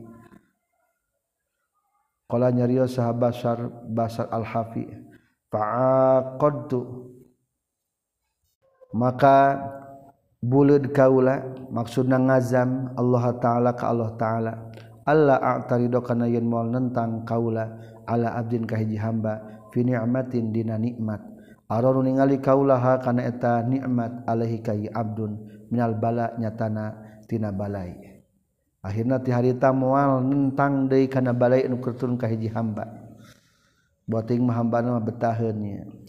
[2.31, 3.59] Qala nyarios sahabat Basar
[3.91, 4.87] Basar al-Hafi
[5.51, 7.11] fa'aqadtu.
[8.95, 9.59] Maka
[10.41, 14.53] bulud kaula maksudna ngazam Allah taala ka Allah taala.
[15.05, 20.77] Allah a'tarido kana yen moal nentang kaula ala abdin ka hiji hamba fi ni'matin dina
[20.81, 21.21] nikmat.
[21.71, 25.37] Aror ningali kaula ha kana eta nikmat alaihi ka abdun
[25.69, 26.97] minal bala nyatana
[27.29, 27.95] tina balai.
[28.81, 32.89] Akhirna ti harita moal nentang deui kana balai nu kurtun ka hiji hamba.
[34.09, 36.00] Boting mah hamba mah betaheunnya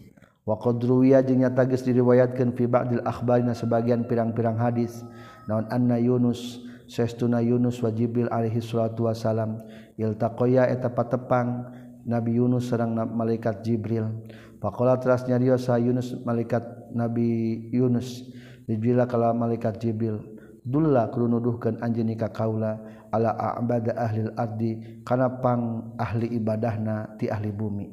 [0.43, 5.03] waqadruwiya jeung nyata geus diriwayatkeun fi ba'dil akhbarina sebagian pirang-pirang hadis.
[5.47, 9.59] Naon anna Yunus saestuna Yunus wa Jibril alaihi salatu wasalam
[9.99, 11.67] iltaqaya eta patepang
[12.07, 14.07] Nabi Yunus sareng malaikat Jibril.
[14.63, 16.63] Faqala teras nyarios Yunus malaikat
[16.95, 18.31] Nabi Yunus
[18.71, 20.23] Jibril kala malaikat Jibril
[20.63, 22.79] dulla kudu nuduhkeun anjeun ka kaula
[23.11, 27.91] ala a'bada ahli ardi kana pang ahli ibadahna ti ahli bumi.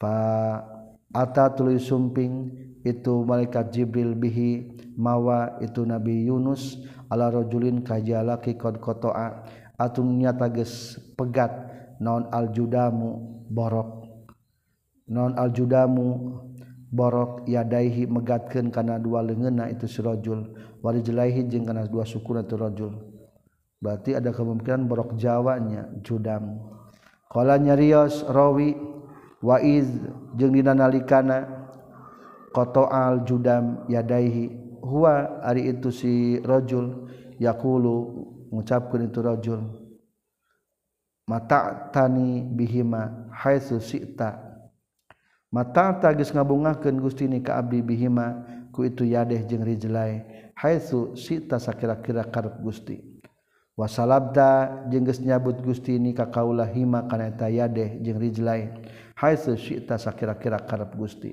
[0.00, 0.71] Fa
[1.12, 2.48] Ata tuluy sumping
[2.88, 6.80] itu malaikat Jibril bihi mawa itu Nabi Yunus
[7.12, 9.44] ala rajulin kajalaki kod qata'a
[9.76, 11.52] atun nyata geus pegat
[12.00, 14.08] non aljudamu borok.
[15.12, 16.40] Non aljudamu
[16.88, 22.56] borok yadaihi megatkeun karena dua leungeunna itu serojul rajul warijlaihi jeung kana dua suku itu
[22.56, 22.92] rojul.
[23.84, 26.72] Berarti ada kemungkinan borok jawanya judam
[27.28, 28.91] qala nyarios rawi
[29.42, 29.90] waiz
[30.38, 31.66] jeung dina nalikana
[33.26, 37.10] judam yadaihi huwa ari itu si rajul?
[37.42, 37.96] Yaqulu
[38.54, 39.60] ngucapkeun itu rajul.
[41.26, 44.38] Mata tani bihima haitsu sita
[45.50, 50.22] mata tagis ngabungahkeun Gusti ni ka abdi bihima ku itu yadeh jeung rijlai
[50.54, 53.00] haitsu sita sakira-kira karep Gusti.
[53.74, 58.70] Wasalabda jeung geus nyabut Gusti ni ka kaula hima kana eta yadeh jeung rijlai.
[59.22, 61.30] haitsuita sakira-kira karep Gusti.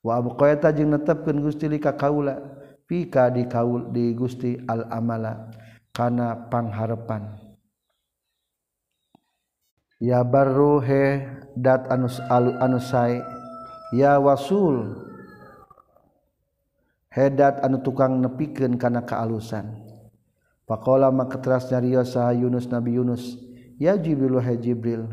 [0.00, 2.40] Wa abqaita jeung netepkeun Gusti lika kaula
[2.88, 5.52] pika di kaul di Gusti al amala
[5.92, 7.36] kana pangharepan
[10.00, 13.20] ya barruhe dat anus alu anusai
[13.92, 14.96] ya wasul
[17.12, 19.86] hedat anu tukang nepikeun kana kaalusan.
[20.64, 23.34] Pakola maka teras nyarios Yunus Nabi Yunus
[23.74, 25.10] ya Jibril hai Jibril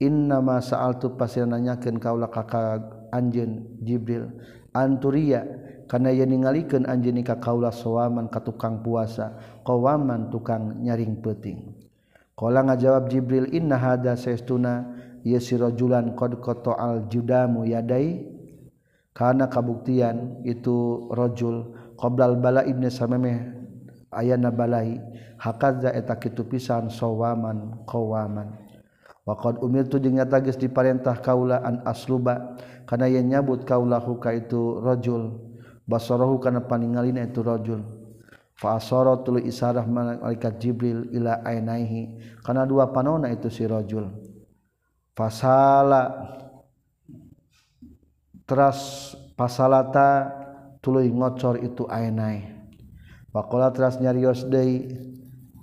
[0.00, 4.32] inna ma sa'altu pasir nanyakeun kaula kakak anjeun Jibril.
[4.72, 5.44] Anturia
[5.86, 11.76] kana yang ningalikeun anjeun ka kaula sawaman ka tukang puasa qawaman tukang nyaring peuting.
[12.32, 14.88] Kala ngajawab Jibril inna hada saestuna
[15.20, 16.40] ya sirajulan qad
[16.72, 18.24] al judamu yadai
[19.12, 23.52] karena kabuktian itu rojul qoblal bala ibnu samemeh
[24.08, 24.96] ayana balai
[25.36, 28.69] hakadza eta kitu pisan sawaman qawaman.
[29.30, 35.38] Waqad umirtu jeung tagis diparentah kaulaan asluba kana yen nyabut kaulahu ka itu rajul
[35.86, 37.82] basarahu kana paningalina itu rajul.
[38.54, 44.12] Fa asara isarah malaikat jibril ila ainaihi kana dua panona itu si rajul.
[45.16, 46.12] Fasala
[48.44, 50.28] teras pasalata
[50.84, 52.52] tuluy ngocor itu ainai.
[53.32, 54.92] Pakola teras nyarios deui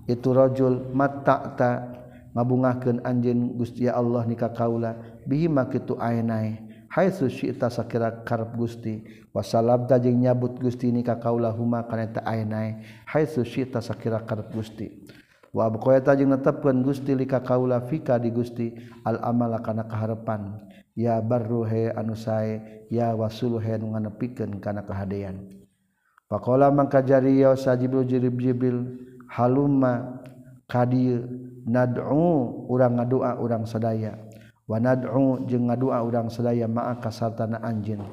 [0.09, 1.53] itu rajul matta
[2.37, 4.93] mabungahkeun anjeun Gusti Allah nikah kaula
[5.25, 6.61] bihi makitu ainai
[6.93, 9.25] haitsu syi'ta sakira karep Gusti.
[9.33, 14.93] Wasalabda jeung nyabut Gusti nikah kaula huma kana eta ainai haitsu syi'ta sakira karep Gusti.
[15.49, 20.61] Wa abqaita jeung netepkeun Gusti lika kaula fika di Gusti al amala kana kaharepan.
[20.97, 25.49] Ya barruhe anu sae ya wasuluhe nu nganepikeun kana kahadean.
[26.27, 28.97] Pakola mangka jariyo sajibul jirib jibil
[29.31, 30.19] halumma
[30.67, 34.15] kadieu nad'u urang ngadua urang sadaya.
[34.67, 38.03] Wa nad'u jeung ngadua urang sadaya ma'a kasartana anjeun.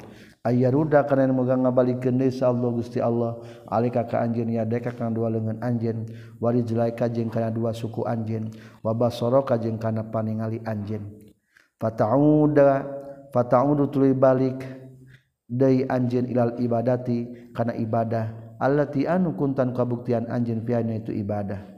[0.44, 3.40] Aya ruda kana moga ngabalikeun deui sa Allah Gusti Allah.
[3.64, 6.04] Alika ka anjeun ya deka kana dua leungeun anjeun.
[6.38, 8.52] Warijlaika jeung kana dua suku anjeun.
[8.84, 11.10] Wa basaraka jeung kana paningali anjeun.
[11.80, 12.86] Fatauda
[13.34, 14.62] fataudu tuluy balik
[15.50, 21.73] deui anjeun ilal ibadati kana ibadah allati anu kuntan kabuktian anjeun pianya itu ibadah.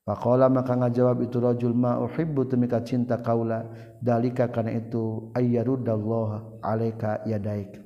[0.00, 3.68] Pakola maka ngajawab itu rajul ma uhibbu temika cinta kaula
[4.00, 7.78] dalika karena itu ayyarudallaha alaika yadaik.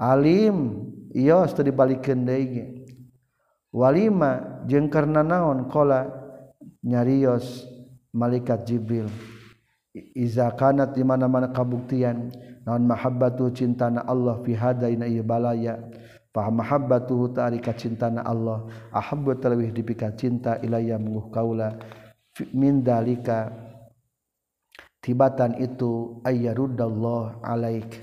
[0.00, 2.88] Alim iya teu dibalikeun deui.
[3.72, 6.08] Walima jeung karena naon kola
[6.82, 7.68] nyarios
[8.12, 9.08] malaikat Jibril.
[9.92, 12.32] Iza kanat di mana-mana kabuktian
[12.64, 15.76] naon mahabbatu cintana Allah fi hadaina balaya
[16.32, 18.66] fa mahabbatuhu ta'rika cintana Allah.
[18.90, 21.76] Ahabbu talwih dipika cinta ilayya munguh kaula.
[22.56, 23.52] Min dalika
[25.04, 28.00] tibatan itu ayyarudallah alaik.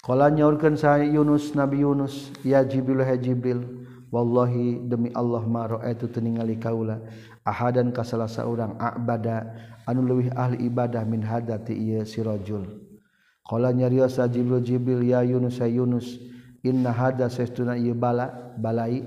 [0.00, 6.08] Qala nyaurkeun sa Yunus Nabi Yunus ya Jibril ha Jibril wallahi demi Allah ma ra'aitu
[6.08, 7.04] teningali kaula.
[7.44, 9.52] Ahadan ka salah saurang abada
[9.84, 12.88] anu leuwih ahli ibadah min hadati ieu si rajul
[13.56, 16.20] nyariosa jibril jibil ya Yunus Yunus
[16.64, 19.04] inna hada saestuna ieu bala balai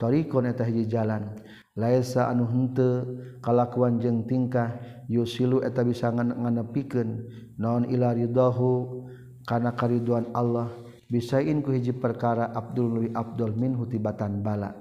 [0.00, 1.34] tariqon eta hiji jalan.
[1.74, 4.78] Laisa anu henteu kalakuan jeung tingkah
[5.10, 7.26] yusilu eta bisa nganepikeun
[7.58, 9.02] naon ila ridahu
[9.42, 10.70] kana kariduan Allah.
[11.10, 14.72] Bisain ku hiji perkara Abdul Nabi Abdul min hutibatan bala.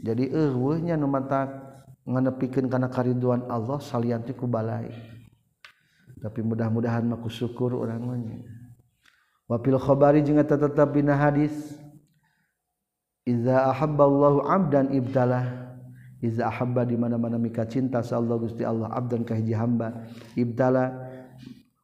[0.00, 1.48] Jadi eueuhnya nu matak
[2.04, 4.90] nganepikeun kana kariduan Allah salianti ku balai.
[6.20, 8.20] Tapi mudah-mudahan maku syukur urang mah
[9.50, 11.74] wapil khobari juga tetap bina hadis
[13.28, 15.68] Iza ahabballahu abdan ibtalah
[16.22, 20.92] Iza ahabba di mana-mana mika cinta sa Allah Gusti Allah abdan kahiji hamba ibtala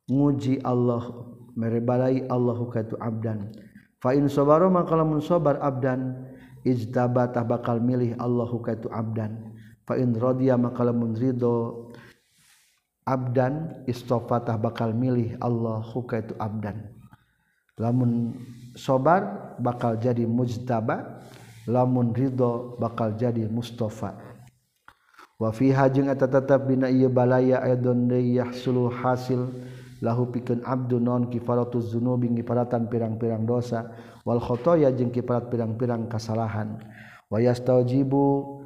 [0.09, 1.09] nguji Allah
[1.57, 3.49] merebalai Allah ka abdan.
[3.97, 6.21] Fa in sabara maka lamun abdan
[6.69, 9.57] ijtabatah bakal milih Allah ka abdan.
[9.89, 11.89] Fa in radiya maka lamun ridho
[13.07, 16.96] Abdan istofatah bakal milih Allah huka itu abdan
[17.77, 18.33] lamun
[18.77, 21.25] sobar bakal jadi mujtaba
[21.69, 24.17] lamun ridho bakal jadi mustafa.
[25.37, 29.53] Wa fiha jeung eta tetep dina ieu balaya aidon yahsulu hasil
[30.01, 33.93] lahu pikeun abdu non kifaratu dzunubi kifaratan pirang-pirang dosa.
[34.25, 36.81] Wal khotoya jeung kifarat pirang-pirang kasalahan.
[37.29, 38.57] Wa yastaujibu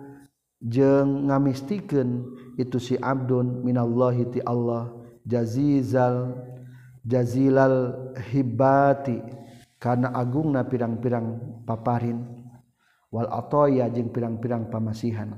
[0.63, 4.93] jeung ngamistikeun itu si abdun minallahi ti Allah
[5.27, 6.39] jazizal
[7.05, 9.21] jazilal hibati
[9.81, 12.21] karena agungna pirang-pirang paparin.
[13.11, 15.35] Wal atoya jeng pirang-pirang pamasihan.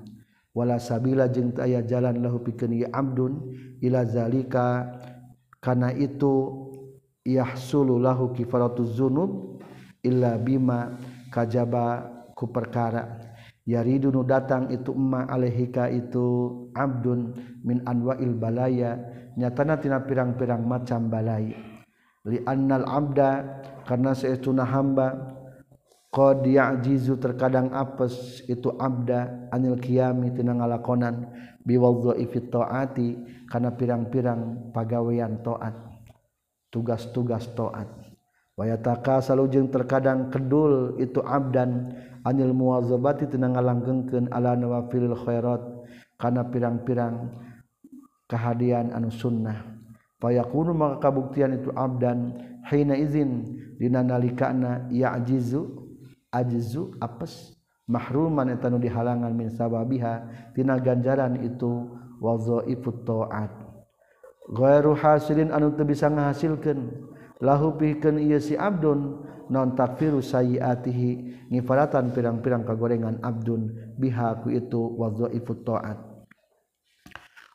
[0.53, 4.85] Wala sabila jeung aya jalan lahu pikeun abdun ila zalika
[5.65, 6.61] karena itu
[7.25, 9.65] yahsulu lahu kifaratu dzunub
[10.05, 11.01] illa bima
[11.33, 12.05] kajaba
[12.37, 13.33] ku perkara.
[13.65, 17.33] Yaridu nu datang itu emma alehika itu abdun
[17.63, 18.99] min anwa'il balaya
[19.37, 21.53] nyatanatina pirang-pirang macam balai.
[22.23, 23.31] Liannal Abda
[23.83, 25.35] karena seuna hamba
[26.13, 31.27] qad ya'jizu terkadang apes itu abda anil qiyami tina ngalakonan
[31.67, 33.19] biwadha'i fit taati
[33.51, 35.75] kana pirang-pirang pagawean taat
[36.71, 37.91] tugas-tugas taat.
[38.53, 45.65] Wa yatakasalu jeung terkadang kedul itu abdan anil muwazzabati tina ngalanggengkeun ala nawafilil khairat
[46.21, 47.33] kana pirang-pirang
[48.31, 49.73] kehadian anu sunnah.
[50.23, 52.39] Payakunu maka kabuktian itu abdan
[52.71, 55.67] hina izin dina nalikana ya'jizu
[56.31, 57.59] ajzu apes
[57.91, 61.91] mahruman eta nu dihalangan min sababiha tina ganjaran itu
[62.23, 63.51] wazaifut taat.
[64.55, 67.11] Ghairu hasilin anu teu bisa ngahasilkeun
[67.43, 74.95] lahu pikeun ieu si abdun non takfiru sayiatihi ngifalatan pirang-pirang kagorengan abdun biha ku itu
[74.95, 76.12] wazaifut taat.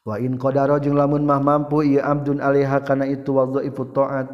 [0.08, 4.32] lain Qdaro jeung lamunmah mampu ia Abdun Aliha kana itu wadho ipu toat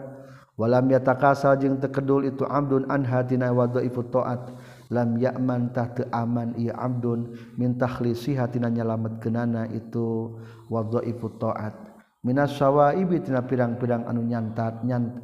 [0.53, 4.53] walam ya takasa jeung tekedul itu Abdun anhatina wadho ipu toat
[4.93, 10.37] lam yakmantah te aman ia Abdun mintahli sihatina nyalamet kenana itu
[10.69, 11.73] wadho ipu toat
[12.23, 15.19] Minas sawwa ibitina pirang-pirang anu nyantat nyant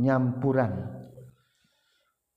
[0.00, 0.96] nyampuran.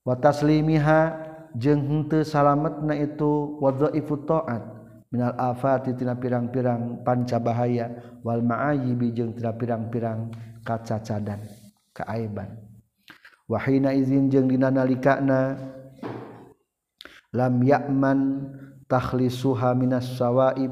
[0.03, 1.16] Watas limiha
[1.55, 4.81] jeng hente salamet na itu wadho ipu toat
[5.12, 7.91] minal afati tina pirang-pirang panca bahaya
[8.24, 10.32] wal ma'ayibi jeung tina pirang-pirang
[10.64, 11.43] kacacadan
[11.91, 12.55] kaaiban.
[13.51, 15.59] Wahina izin jeung dina nalikana
[17.36, 18.20] lam ya'man
[18.88, 20.72] takhlisuha minas sawaib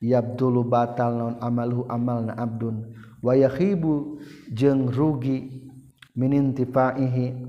[0.00, 2.96] yabdulu batal non amalhu amalna abdun.
[3.20, 4.16] Wa yakhibu
[4.48, 5.68] jeung rugi
[6.16, 7.44] minintifaihi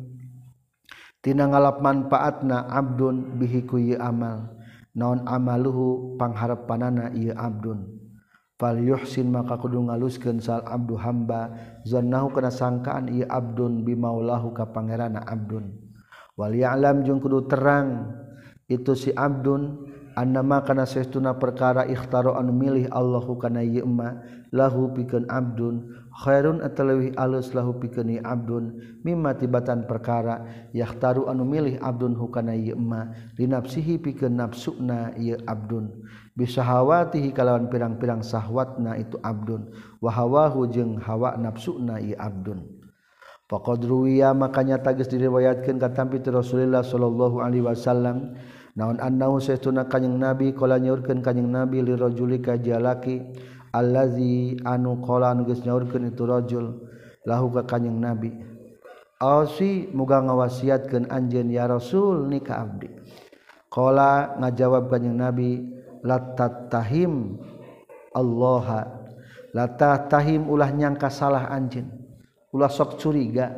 [1.24, 4.59] tina ngalap manfaatna abdun bihi kuyi amal.
[4.96, 7.86] naon amaluhu panghareppanana ieu abdun.
[8.60, 11.56] Fal yuhsin maka kudu ngaluskeun sal abdu hamba
[11.88, 15.72] zannahu kana sangkaan ieu abdun bimaulahu ka pangerana abdun.
[16.36, 18.16] Wal ya'lam jeung kudu terang
[18.68, 19.88] itu si abdun
[20.20, 23.88] annama kana saestuna perkara ikhtaro anu milih Allahu kana ieu
[24.52, 28.76] lahu pikeun abdun Khairun atauwi aluslahu pikeni Abdun
[29.07, 30.43] mimma tibatan perkara
[30.76, 36.03] yahtaru anu milih Abdun hukana yma dinafsihi piken nafsuna ieu Abdun.
[36.36, 39.72] Bisa hawatihi kalawan pirang-pirang sahwatna itu Abdun
[40.03, 42.67] wahawahu jeung hawa nafsuna ieu Abdun.
[43.47, 48.38] Faqad ruwiya makanya tagis diriwayatkeun katampi Rasulullah sallallahu alaihi wasallam
[48.78, 53.26] naon annahu saytuna kanjing nabi kala nyaurkeun kanjing nabi lirajuli ka jalaki
[53.74, 56.65] allazi anu qala anu geus nyaurkeun itu rajul
[57.26, 58.49] lahu ka kanjing nabi
[59.20, 62.88] Asi muga ngawasiatkeun anjeun ya Rasul ni ka abdi.
[63.67, 65.59] Qala ngajawab kanjing Nabi
[66.07, 67.36] latatahim
[68.15, 68.88] Allah
[69.51, 71.91] latatahim ulah nyangka salah anjeun.
[72.55, 73.51] Ulah sok curiga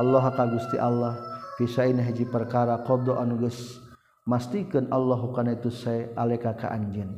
[0.00, 1.20] Allah ka Gusti Allah
[1.60, 3.76] pisain hiji perkara qada anu geus
[4.24, 7.12] mastikeun Allah kana itu saya aleka ka anjeun.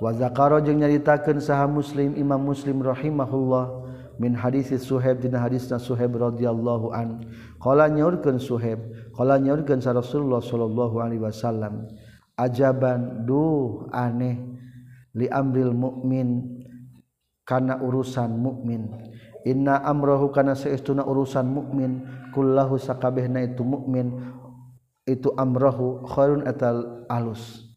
[0.00, 3.84] wazakaro jeung nyaritakeun saha muslim imam muslim rahimahullah
[4.20, 7.24] min hadis suheb dina hadisna suheb radhiyallahu an.
[7.56, 8.80] Qala nyaurkeun suheb
[9.16, 11.88] qala nyaurkeun sa rasulullah sallallahu alaihi wasallam
[12.36, 14.40] ajaban duh aneh
[15.16, 16.60] li amril mukmin
[17.48, 18.88] kana urusan mukmin
[19.44, 24.16] inna amrohu kana saestuna urusan mukmin kullahu sakabehna itu mukmin
[25.08, 27.69] itu amrohu khairun atal alus.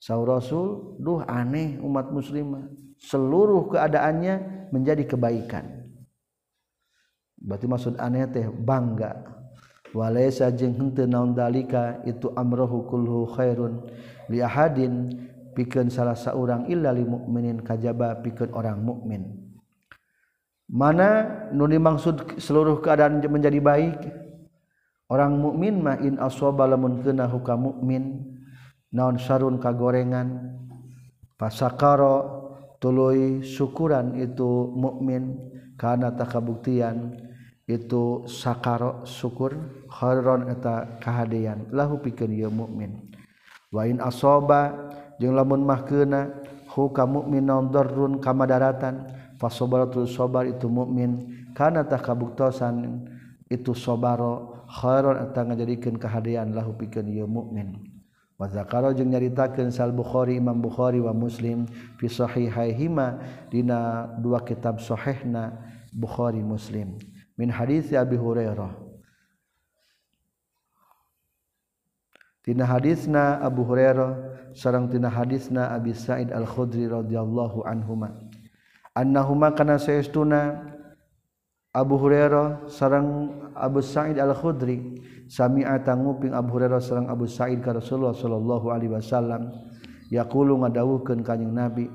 [0.00, 2.64] Saur Rasul duh aneh umat muslimah.
[2.96, 5.92] Seluruh keadaannya menjadi kebaikan.
[7.36, 9.28] Berarti maksud aneh teh bangga.
[9.92, 13.90] Walaysa jeung henteu naon dalika itu amrohu kulhu khairun
[14.30, 15.10] li ahadin
[15.52, 19.36] pikeun salah seorang illa lil mukminin kajaba pikeun orang mukmin.
[20.70, 23.98] Mana nu dimaksud seluruh keadaan menjadi baik?
[25.10, 28.38] Orang mukmin mah in aswaba lamun kena huka mukmin
[28.94, 30.58] naon sarun kagorengan?
[31.40, 32.16] Pasakaro
[32.76, 35.40] tuluy syukuran itu mukmin
[35.80, 37.16] karena tak kabuktian
[37.64, 39.56] itu sakaro syukur
[39.88, 43.08] khairon eta kahadean lahu pikeun ieu mukmin.
[43.70, 44.74] Wa in asoba
[45.16, 49.06] jeung lamun mahkeuna hu ka mukmin naon darrun kamadaratan
[49.40, 51.24] fasobaratul sabar itu mukmin
[51.54, 53.06] karena tak kabuktosan
[53.48, 57.89] itu sabaro khairon eta ngajadikeun kahadean lahu pikeun ieu mukmin.
[58.40, 61.68] Wazakaro jeung nyaritakeun Sal Bukhari Imam Bukhari wa Muslim
[62.00, 63.20] fi sahihaihima
[63.52, 65.60] dina dua kitab sahihna
[65.92, 66.96] Bukhari Muslim.
[67.36, 68.72] Min hadis Abi Hurairah.
[72.40, 74.16] Tina hadisna Abu Hurairah
[74.56, 78.16] sareng tina hadisna Abi Sa'id Al Khudri radhiyallahu anhuma.
[78.96, 80.64] Annahuma kana saestuna
[81.70, 84.98] Abu Hurairah sarang Abu Sa'id Al-Khudri.
[85.30, 89.54] Sami'a tanguping Abu Hurairah sarang Abu Sa'id ka Rasulullah sallallahu alaihi wasallam.
[90.10, 91.86] Yaqulu ngadawuhkeun ka kanjing Nabi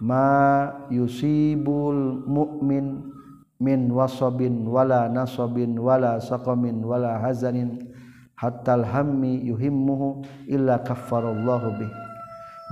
[0.00, 3.12] ma yusibul mu'min
[3.60, 7.92] min wasabin wala nasabin wala saqamin wala hazanin
[8.40, 11.92] hatta alhammi yuhimmuhu illa kaffarallahu bih.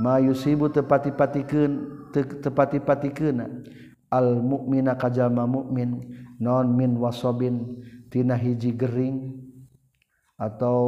[0.01, 3.47] Ma yusibu tepati-patikeun tepati-patikeuna
[4.09, 6.01] al mukmina kajallma mukmin
[6.41, 9.36] non min wasobin tina hiji gering
[10.41, 10.80] atau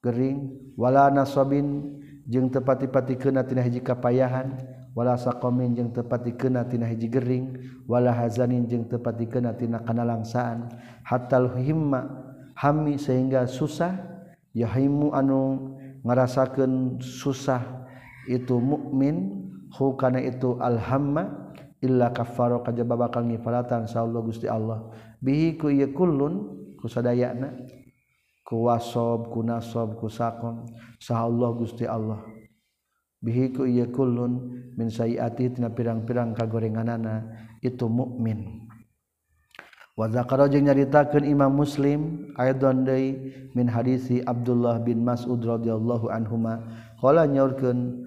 [0.00, 4.56] gering wala nasobin jeung tepati-pati kena tina hiji kapayahan
[4.96, 10.72] wala saqamin jeung tepati kena tina hiji gering wala hazanin jeung tepati kena tina kanalangsaan.
[11.04, 12.08] Hatal himma
[12.56, 13.92] hami sehingga susah
[14.56, 17.60] yahimu anu ngarasakeun susah
[18.30, 19.44] itu mukmin
[19.74, 21.43] hukana itu alhamma
[21.84, 24.88] illa kafaro kajaba bakal ngifaratan Allah Gusti Allah.
[25.20, 26.34] Bihi ku kullun
[26.80, 27.52] kusadayana
[28.44, 30.64] kuwasob kunasob kusakon
[30.96, 32.24] nasob Allah Gusti Allah.
[33.20, 34.32] Bihi ku kullun
[34.76, 37.28] min sayiati tina pirang-pirang kagorenganana
[37.60, 38.64] itu mukmin.
[39.94, 46.66] Wa zakara jeung nyaritakeun Imam Muslim aidon deui min hadisi Abdullah bin Mas'ud radhiyallahu anhuma
[46.98, 48.03] qala nyaurkeun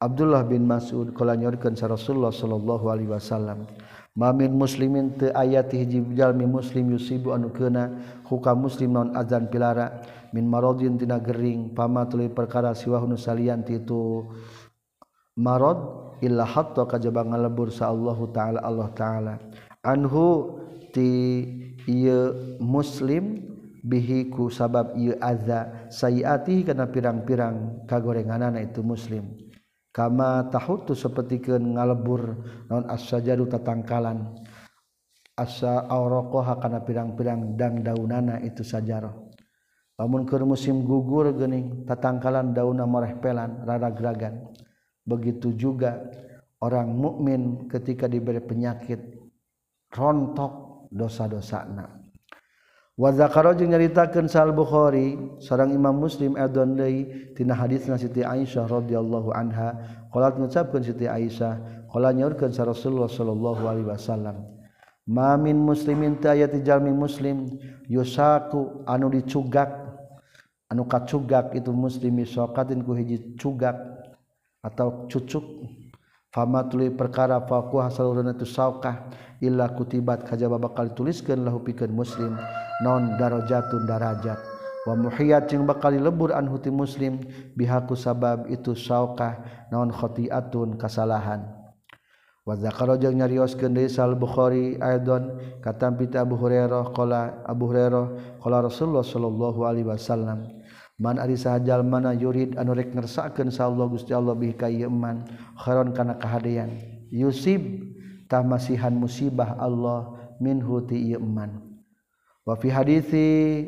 [0.00, 3.68] Abdullah bin Mas'ud kala nyorkeun sa Rasulullah sallallahu alaihi wasallam
[4.16, 9.52] mamin muslimin teu aya ti hiji jalmi muslim yusibu anu keuna hukam muslim naon azan
[9.52, 10.00] pilara
[10.32, 14.24] min maradin tina gering pamatuli perkara siwah nu salian ti itu
[15.36, 15.78] marad
[16.20, 19.34] illa hatta kajaba ngalebur sa Allah taala Allah taala.
[19.80, 20.60] Anhu
[20.92, 21.08] ti
[21.88, 23.40] ieu muslim
[23.80, 29.39] bihiku sabab ieu azza sayiati kana pirang-pirang kagorenganana itu muslim.
[30.00, 32.40] Kama tahutu sapertikeun ngalebur
[32.72, 34.32] naon as-sajaru tatangkalan.
[35.36, 39.12] Asa auraqaha kana pirang-pirang dang daunana itu sajarah
[40.00, 44.48] lamun keur musim gugur geuning tatangkalan daunna mareh pelan raragragan
[45.04, 46.00] begitu juga
[46.64, 48.96] orang mukmin ketika diberi penyakit
[49.92, 51.99] rontok dosa-dosana
[53.00, 59.32] wazakaro jeung nyaritakeun Sal Bukhari sareng Imam Muslim adon deui tina hadisna Siti Aisyah radhiyallahu
[59.32, 59.80] anha.
[60.12, 64.44] Qalat ngucapkeun Siti Aisyah qala nyaurkeun sa Rasulullah sallallahu alaihi wasallam
[65.08, 67.56] "Ma min muslimin ta ayati jalmi muslim
[67.88, 69.88] yusaku anu dicugak.
[70.70, 73.74] Anu kacugak itu muslim sokatin ku hiji cugak
[74.60, 75.42] atau cucuk.
[76.30, 79.10] Fama tuluy perkara faqu hasalurana tu saukah.
[79.40, 82.36] illa kutibat kajaba bakal dituliskeun lahu pikeun muslim.
[82.84, 84.38] Non darajatun darajat.
[84.88, 87.20] Wa muhiyat jeung bakal lebur an huti muslim.
[87.56, 89.40] Bihaku sabab itu saukah.
[89.72, 91.60] Non khotiatun kasalahan.
[92.40, 98.64] Wa zakara jeung nyarioskeun deui sal bukhari aidon katampi Abu Hurairah qala Abu Hurairah qala
[98.64, 100.48] Rasulullah sallallahu alaihi wasallam
[100.96, 104.88] man ari sahajal mana yurid anu rek ngersakeun sa Allah Gusti Allah bihi ka ieu
[104.88, 105.28] man
[105.60, 106.80] kharon kana kahadean
[107.12, 107.60] yusib
[108.30, 111.58] tamasihan musibah Allah minhu ti iman
[112.46, 113.26] wa fi hadithi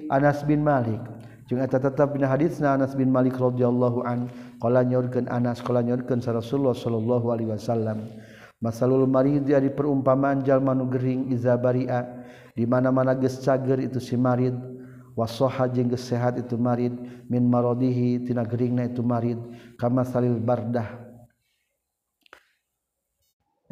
[0.08, 1.02] Anas bin Malik.
[1.50, 4.30] Jeung eta tetep dina hadisna Anas bin Malik radhiyallahu an
[4.62, 8.08] qala nyorkeun Anas qala nyorkeun Rasulullah sallallahu alaihi wasallam
[8.62, 12.08] masalul marid ari perumpamaan jalma nu gering iza baria
[12.56, 14.54] di mana-mana geus cager itu si marid
[15.18, 16.94] wasoha jeung geus sehat itu marid
[17.28, 19.36] min maradihi tina geringna itu marid
[19.76, 21.11] kama salil bardah.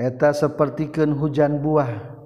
[0.01, 2.17] eta sepertiken hujan buah.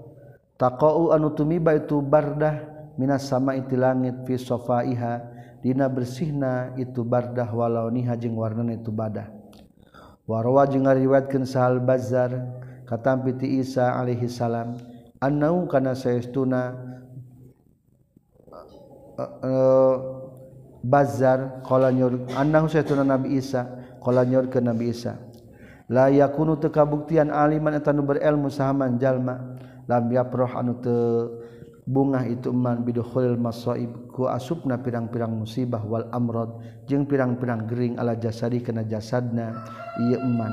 [0.54, 2.62] Takau anu tumiba itu bardah
[2.94, 5.18] minas sama iti langit fi sofaiha
[5.58, 9.26] dina bersihna itu bardah walau niha jeung warnana itu badah.
[10.30, 12.30] Warwa jeung ngariwayatkeun sahal bazar
[12.86, 14.78] katampi ti Isa alaihi salam
[15.18, 16.78] annau kana saestuna
[19.18, 19.94] uh,
[20.86, 23.66] bazar qala nyur annahu saestuna nabi Isa
[23.98, 25.18] qala nyur ke nabi Isa.
[25.88, 29.56] la yakunu teu kabuktian aliman etanu berilmu sahaman jalma.
[29.84, 30.96] Lam yaproh anu te
[31.84, 36.56] bungah itu man bidukhulil masaib ku asupna pirang-pirang musibah wal amrad
[36.88, 39.52] jeung pirang-pirang gering ala jasadi kana jasadna
[40.00, 40.52] ieu iman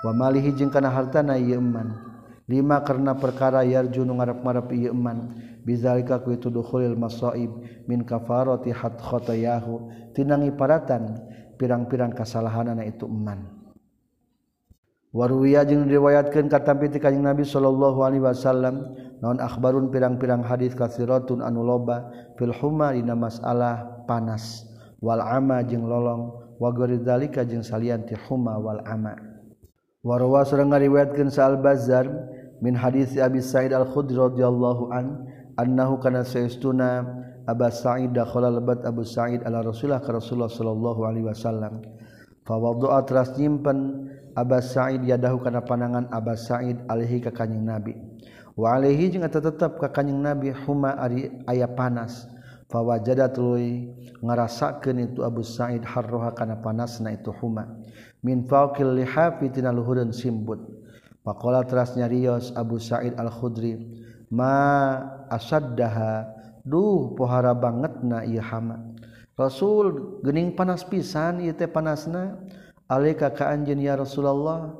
[0.00, 1.92] wa malihi jeung kana hartana ieu iman
[2.48, 5.36] lima karena perkara yarju nu ngarep-ngarep ieu iman
[5.68, 7.52] bizalika ku itu dukhulil masaib
[7.84, 11.20] min kafarati hat khotayahu tinangi paratan
[11.60, 13.63] pirang-pirang kasalahanana itu iman
[15.14, 18.98] Warwiya jeung riwayatkeun katampi ti Kanjeng Nabi sallallahu alaihi wasallam.
[19.22, 24.66] Naon akhbarun pirang-pirang hadis katsiratun anu loba fil huma dina masalah panas.
[24.98, 26.34] Wal ama jeung lolong.
[26.58, 29.14] Wa dzalika jeung salian ti huma wal ama.
[30.02, 32.04] Warwa sareng ngariwayatkeun Sa'al Bazzar
[32.60, 37.06] min hadis Abi Sa'id Al-Khudri radhiyallahu an annahu kana sayyiduna
[37.48, 41.80] Abu Sa'id dakhala lebat Abu Sa'id ala Rasulullah ka Rasulullah sallallahu alaihi wasallam.
[42.44, 47.94] fawaddoa teras nyimpen Abbas Sa'id yadahu kana panangan Abbas Sa'id alaihi ka kanjing Nabi.
[48.54, 52.26] Wa alaihi jeung eta tetep ka kanjing Nabi huma ari aya panas.
[52.66, 57.78] Fawajadat tuluy ngarasakeun itu Abu Sa'id harroha kana panasna itu huma.
[58.26, 60.58] Min faqil lihafi tina luhureun simbut.
[61.22, 63.78] Faqala teras nyarios Abu Sa'id al-Khudri
[64.34, 64.98] ma
[65.30, 66.26] asaddaha?
[66.64, 68.93] Duh pohara bangetna ieu hama.
[69.34, 72.38] Rasul gening panas pisan ieu teh panasna
[72.86, 74.70] alaika ka anjeun ya Rasulullah?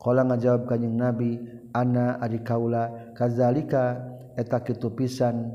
[0.00, 1.38] Qala ngajawab kanjing Nabi
[1.70, 4.02] ana ari kaula kazalika
[4.34, 5.46] eta kitu pisan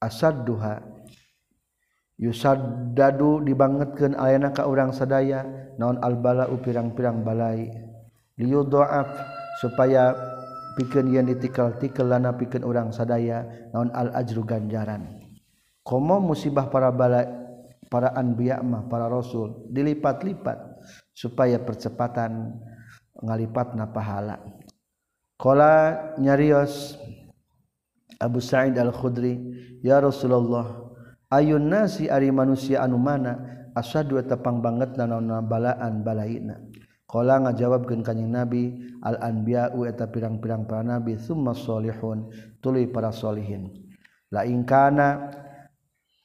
[0.00, 0.80] asadduha.
[2.18, 5.44] Yusaddadu dibangetkeun ayana ka urang sadaya
[5.76, 7.70] naon albala pirang-pirang balai.
[8.38, 9.10] Liyudha'af
[9.62, 10.14] supaya
[10.78, 13.42] pikeun yen ditikal-tikal lana pikeun urang sadaya
[13.74, 15.17] naon al ajru ganjaran.
[15.88, 17.24] komo musibah para bala
[17.88, 20.60] para anbiya mah para rasul dilipat-lipat
[21.16, 22.60] supaya percepatan
[23.24, 24.36] ngalipat na pahala.
[25.40, 27.00] Qala nyarios
[28.20, 29.40] Abu Sa'id Al-Khudri
[29.80, 30.92] ya Rasulullah
[31.32, 33.56] ayun nasi ari manusia anu mana?
[33.72, 36.58] Asadu tepang banget na naonna balaan balaina?
[37.06, 42.28] Kala ngajawabkeun kanjing Nabi al anbiya'u eta pirang-pirang para nabi summa solihun
[42.60, 43.70] tuluy para solihin
[44.28, 45.32] la ingkana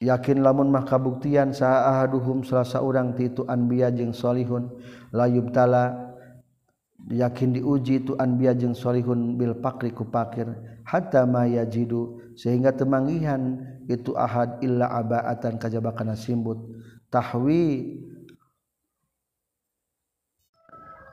[0.04, 4.68] yakin lamun mah kabuktian saha ahaduhum salasa urang ti itu anbiya jeung solihun
[5.10, 6.12] la yubtala.
[7.04, 10.48] Yakin diuji tu anbiya jeung solihun bil pakri ku pakir
[10.88, 13.60] hatta maya jidu sehingga temanggihan
[13.92, 16.56] itu ahad illa abaatan kajabakana simbut.
[17.12, 18.00] Tahwi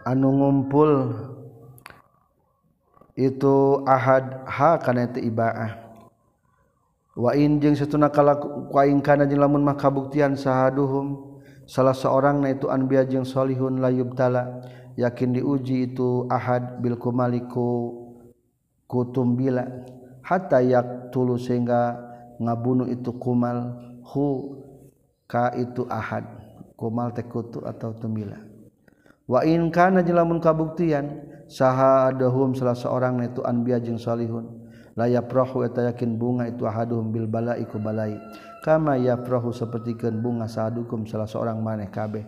[0.07, 1.11] anu ngumpul
[3.19, 5.90] itu ahad ha kana itu ibaah.
[7.17, 8.39] wain jeung satuna kala
[8.71, 14.15] kuaing kana jeung lamun mah kabuktian sahaduhum salah seorang na itu anbiya jeung solihun layub
[14.15, 14.63] tala
[14.95, 17.95] yakin diuji itu ahad bil kumaliku
[18.87, 19.67] kutumbila
[20.23, 21.99] hatta yak tulu sehingga
[22.39, 24.59] ngabunuh itu kumal hu
[25.27, 26.27] ka itu ahad
[26.75, 28.41] kumal tekutu atau tumbila.
[29.29, 34.60] Wa in kana jelamun kabuktian sahadahum salah seorang itu anbiya jeung solihun
[34.97, 38.17] layafrahu eta yakin bunga itu ahaduhum bil balai ku balai.
[38.61, 42.23] Kama yafrahu sapertikeun bunga sahadukum salah seorang maneh kabeh.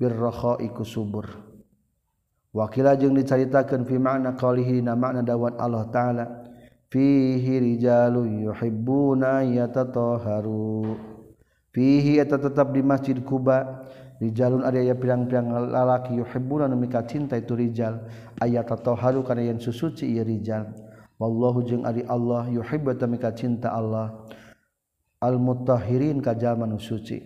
[0.00, 1.28] Birraha iku subur.
[2.54, 6.24] Wakila jeung dicaritakeun fi ma'na qaulihi na makna dawat Allah taala.
[6.88, 10.94] Fihi rijalun yuhibbuna yatataharu
[11.74, 13.82] fihi eta tetap di Masjid Kuba
[14.22, 18.06] Rijalun ada aya pirang-pirang lalaki yuhibbuna nu mika cinta itu rijal.
[18.38, 20.70] Ayat atau haru kana yang susuci ieu rijal.
[21.18, 24.26] wallahu jeung ari Allah yuhibbata mika cinta Allah.
[25.24, 27.16] Al mutahhirin ka jalma nu suci.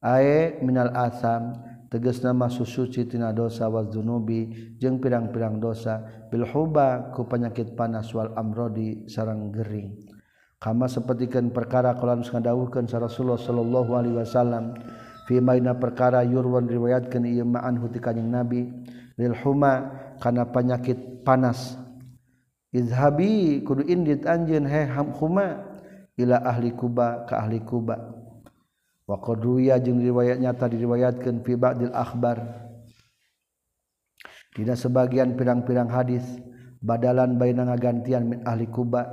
[0.00, 1.52] Ae minal asam
[1.92, 6.28] tegasna masuk suci tina dosa wa dzunubi jeung pirang-pirang dosa.
[6.32, 9.92] Bil huba ku penyakit panas wal amrodi sareng gering.
[10.56, 14.72] Kama sapertikeun perkara kala nu ngadawuhkeun sa Rasulullah sallallahu alaihi wasallam
[15.28, 18.72] fi maina perkara yurwan riwayatkeun ieu ma'an huti Nabi.
[19.20, 21.83] Lil huma kana penyakit panas.
[22.74, 25.62] izhabi kudu indit anjeun he huma
[26.18, 27.96] ila ahli kuba ka ahli kuba.
[29.06, 32.40] Wa qad ruya jeung riwayat nyata diriwayatkeun fi ba'dil akhbar.
[34.54, 36.24] Tidak sebagian pirang-pirang hadis
[36.82, 39.06] badalan baina ngagantian min ahli kuba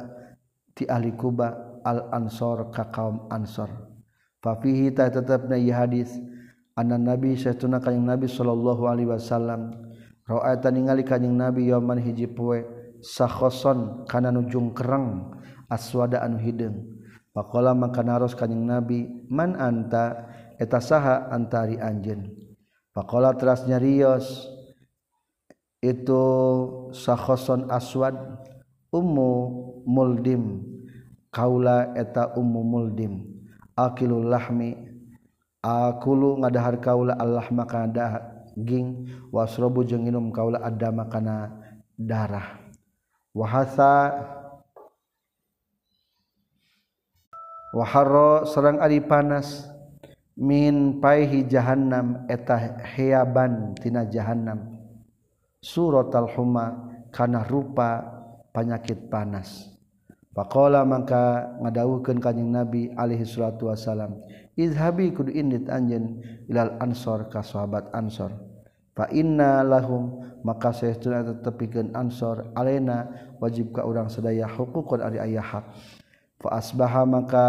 [0.74, 3.70] ti ahli kuba al ansor ka kaum ansor.
[4.42, 6.10] Fa fihi ta tetapna hadis
[6.74, 9.76] anna nabi saytuna kanjing nabi sallallahu alaihi wasallam
[10.24, 12.64] ra'aita ningali kanjing nabi yaman hiji poe
[13.02, 15.36] sakhoson kana nujung kereng
[15.68, 17.02] aswada anu hideung
[17.36, 20.30] pakola maka naros kanyang nabi man anta?
[20.62, 22.30] Eta saha antari anjen
[22.94, 24.46] pakola teras nyarios
[25.82, 26.22] itu
[26.94, 28.14] sakhoson aswad
[28.94, 29.32] ummu
[29.90, 30.62] muldim.
[31.34, 33.26] Kaula eta ummu muldim.
[33.74, 34.78] Akilul lahmi.
[35.66, 41.50] Akulu ngadahar kaula Allah maka daging wasrobu jeung minum kaula ada makana
[41.98, 42.61] darah.
[43.36, 44.16] wahasa.
[47.72, 49.68] Waharo serang ari panas.
[50.36, 54.80] Min paihi jahannam eta heaban tina jahannam.
[55.62, 58.02] Surat al-huma kana rupa
[58.56, 59.70] penyakit panas.
[60.32, 64.24] Pakola maka ngadawukeun kanjing Nabi alaihi salatu wasalam
[64.56, 68.51] izhabi kudu indit anjeun ilal ansor ka sahabat ansor.
[68.92, 75.42] fa inna lahum maka saestuna tetepikeun ansor alena wajib ka urang sadaya hukukun ari aya
[75.42, 75.66] hak.
[76.42, 77.46] Fa asbaha maka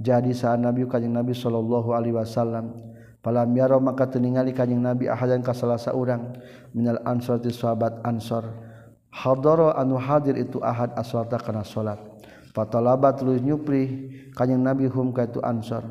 [0.00, 2.72] jadi sa nabi kanjing nabi sallallahu alaihi wasallam.
[3.24, 6.36] Falam yaro maka teningali kanjing nabi ahadan ka salasa urang
[6.76, 8.44] minal ansor ti sahabat ansor
[9.08, 12.00] hadoro anu hadir itu ahad aswata kana salat.
[12.52, 15.84] Fatalabat lu nyupri kanjing nabi hum ka itu ansor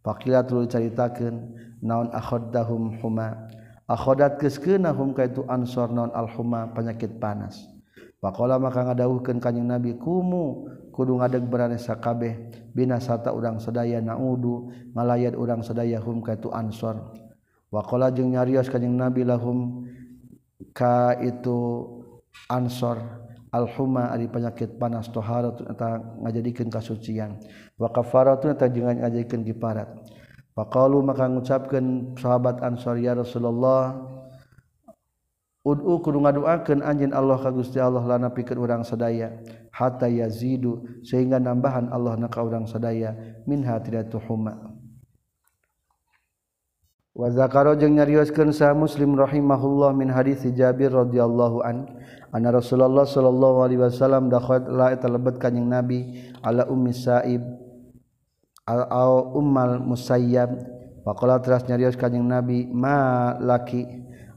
[0.00, 1.52] fakilat tuluy caritakeun
[1.84, 3.48] naon akhaddahum huma.
[3.90, 7.66] akhodat keskenahum ka itu ansor non alhuma penyakit panas.
[8.20, 15.34] Pakola maka ngadawuhkeun kanyang Nabi kumu kudu ngadeg berane sakabeh binasata urang sadaya naudu ngalayat
[15.34, 17.00] urang sadaya hum ka itu ansor.
[17.72, 19.88] Wakola jeung nyarios kanyang Nabi lahum
[20.76, 21.88] ka itu
[22.46, 23.00] ansor
[23.50, 27.40] alhuma ari penyakit panas toharatun eta ngajadikeun kasucian.
[27.80, 29.88] Wa kafaratun eta jeung ngajadikeun kiparat.
[30.60, 33.96] Faqalu maka ngucapkeun sahabat Ansor ya Rasulullah
[35.64, 39.40] Ud'u kudu ngaduakeun anjeun Allah ka Gusti Allah lana pikeun urang sadaya
[39.72, 43.16] hatta yazidu sehingga nambahan Allah na ka urang sadaya
[43.48, 44.76] minha tidatuhuma
[47.16, 51.88] Wa zakaro jeung nyarioskeun sa Muslim rahimahullah min hadis Jabir radhiyallahu an
[52.36, 57.69] anna Rasulullah sallallahu alaihi wasallam dakhala talabbat kanjing Nabi ala ummi Sa'ib
[58.66, 58.88] al
[59.36, 60.50] ummal musayyab.
[61.00, 63.88] Faqala teras nyarios kanjing nabi ma laki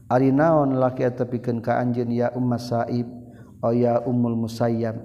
[0.08, 3.04] ari naon laki atepikeun ka anjeun ya umma saib
[3.60, 4.96] o ya ummul musayyab?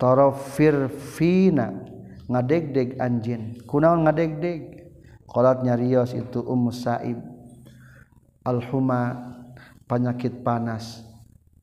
[0.00, 1.84] Tarafir fina
[2.28, 3.60] ngadegdeg anjeun.
[3.68, 4.88] Kunaon ngadegdeg?
[5.28, 7.20] Qalat nyarios itu ummu saib.
[8.42, 9.30] Alhuma
[9.84, 11.04] penyakit panas.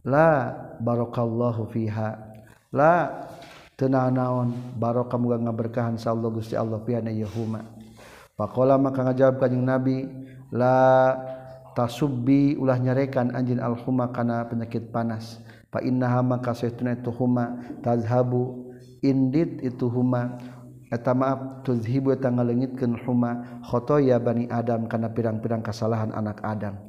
[0.06, 2.16] La barakallahu fiha.
[2.72, 3.26] La
[3.78, 7.62] tenang naon barokah muga ngaberkahan sa Allah Gusti Allah piana yahuma
[8.34, 10.10] faqala maka ngajawab kanjing nabi
[10.50, 11.14] la
[11.78, 15.38] tasubbi ulah nyarekan anjin alhuma kana penyakit panas.
[15.70, 18.74] Fa innaha maka saytuna itu huma tazhabu
[19.06, 20.42] indit itu huma.
[20.88, 26.80] Eta maaf tuzhibu eta ngalengitkeun huma khotoya bani adam kana pirang-pirang kesalahan anak adam.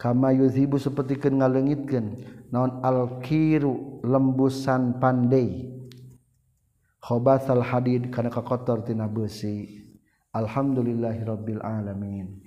[0.00, 2.06] Kama yuzhibu sapertikeun ngalengitkeun
[2.50, 5.70] naon alkiru lembusan pandai
[7.02, 9.82] khobat al hadid karena kakotor tina besi
[10.32, 12.38] alhamdulillahirabbil alamin.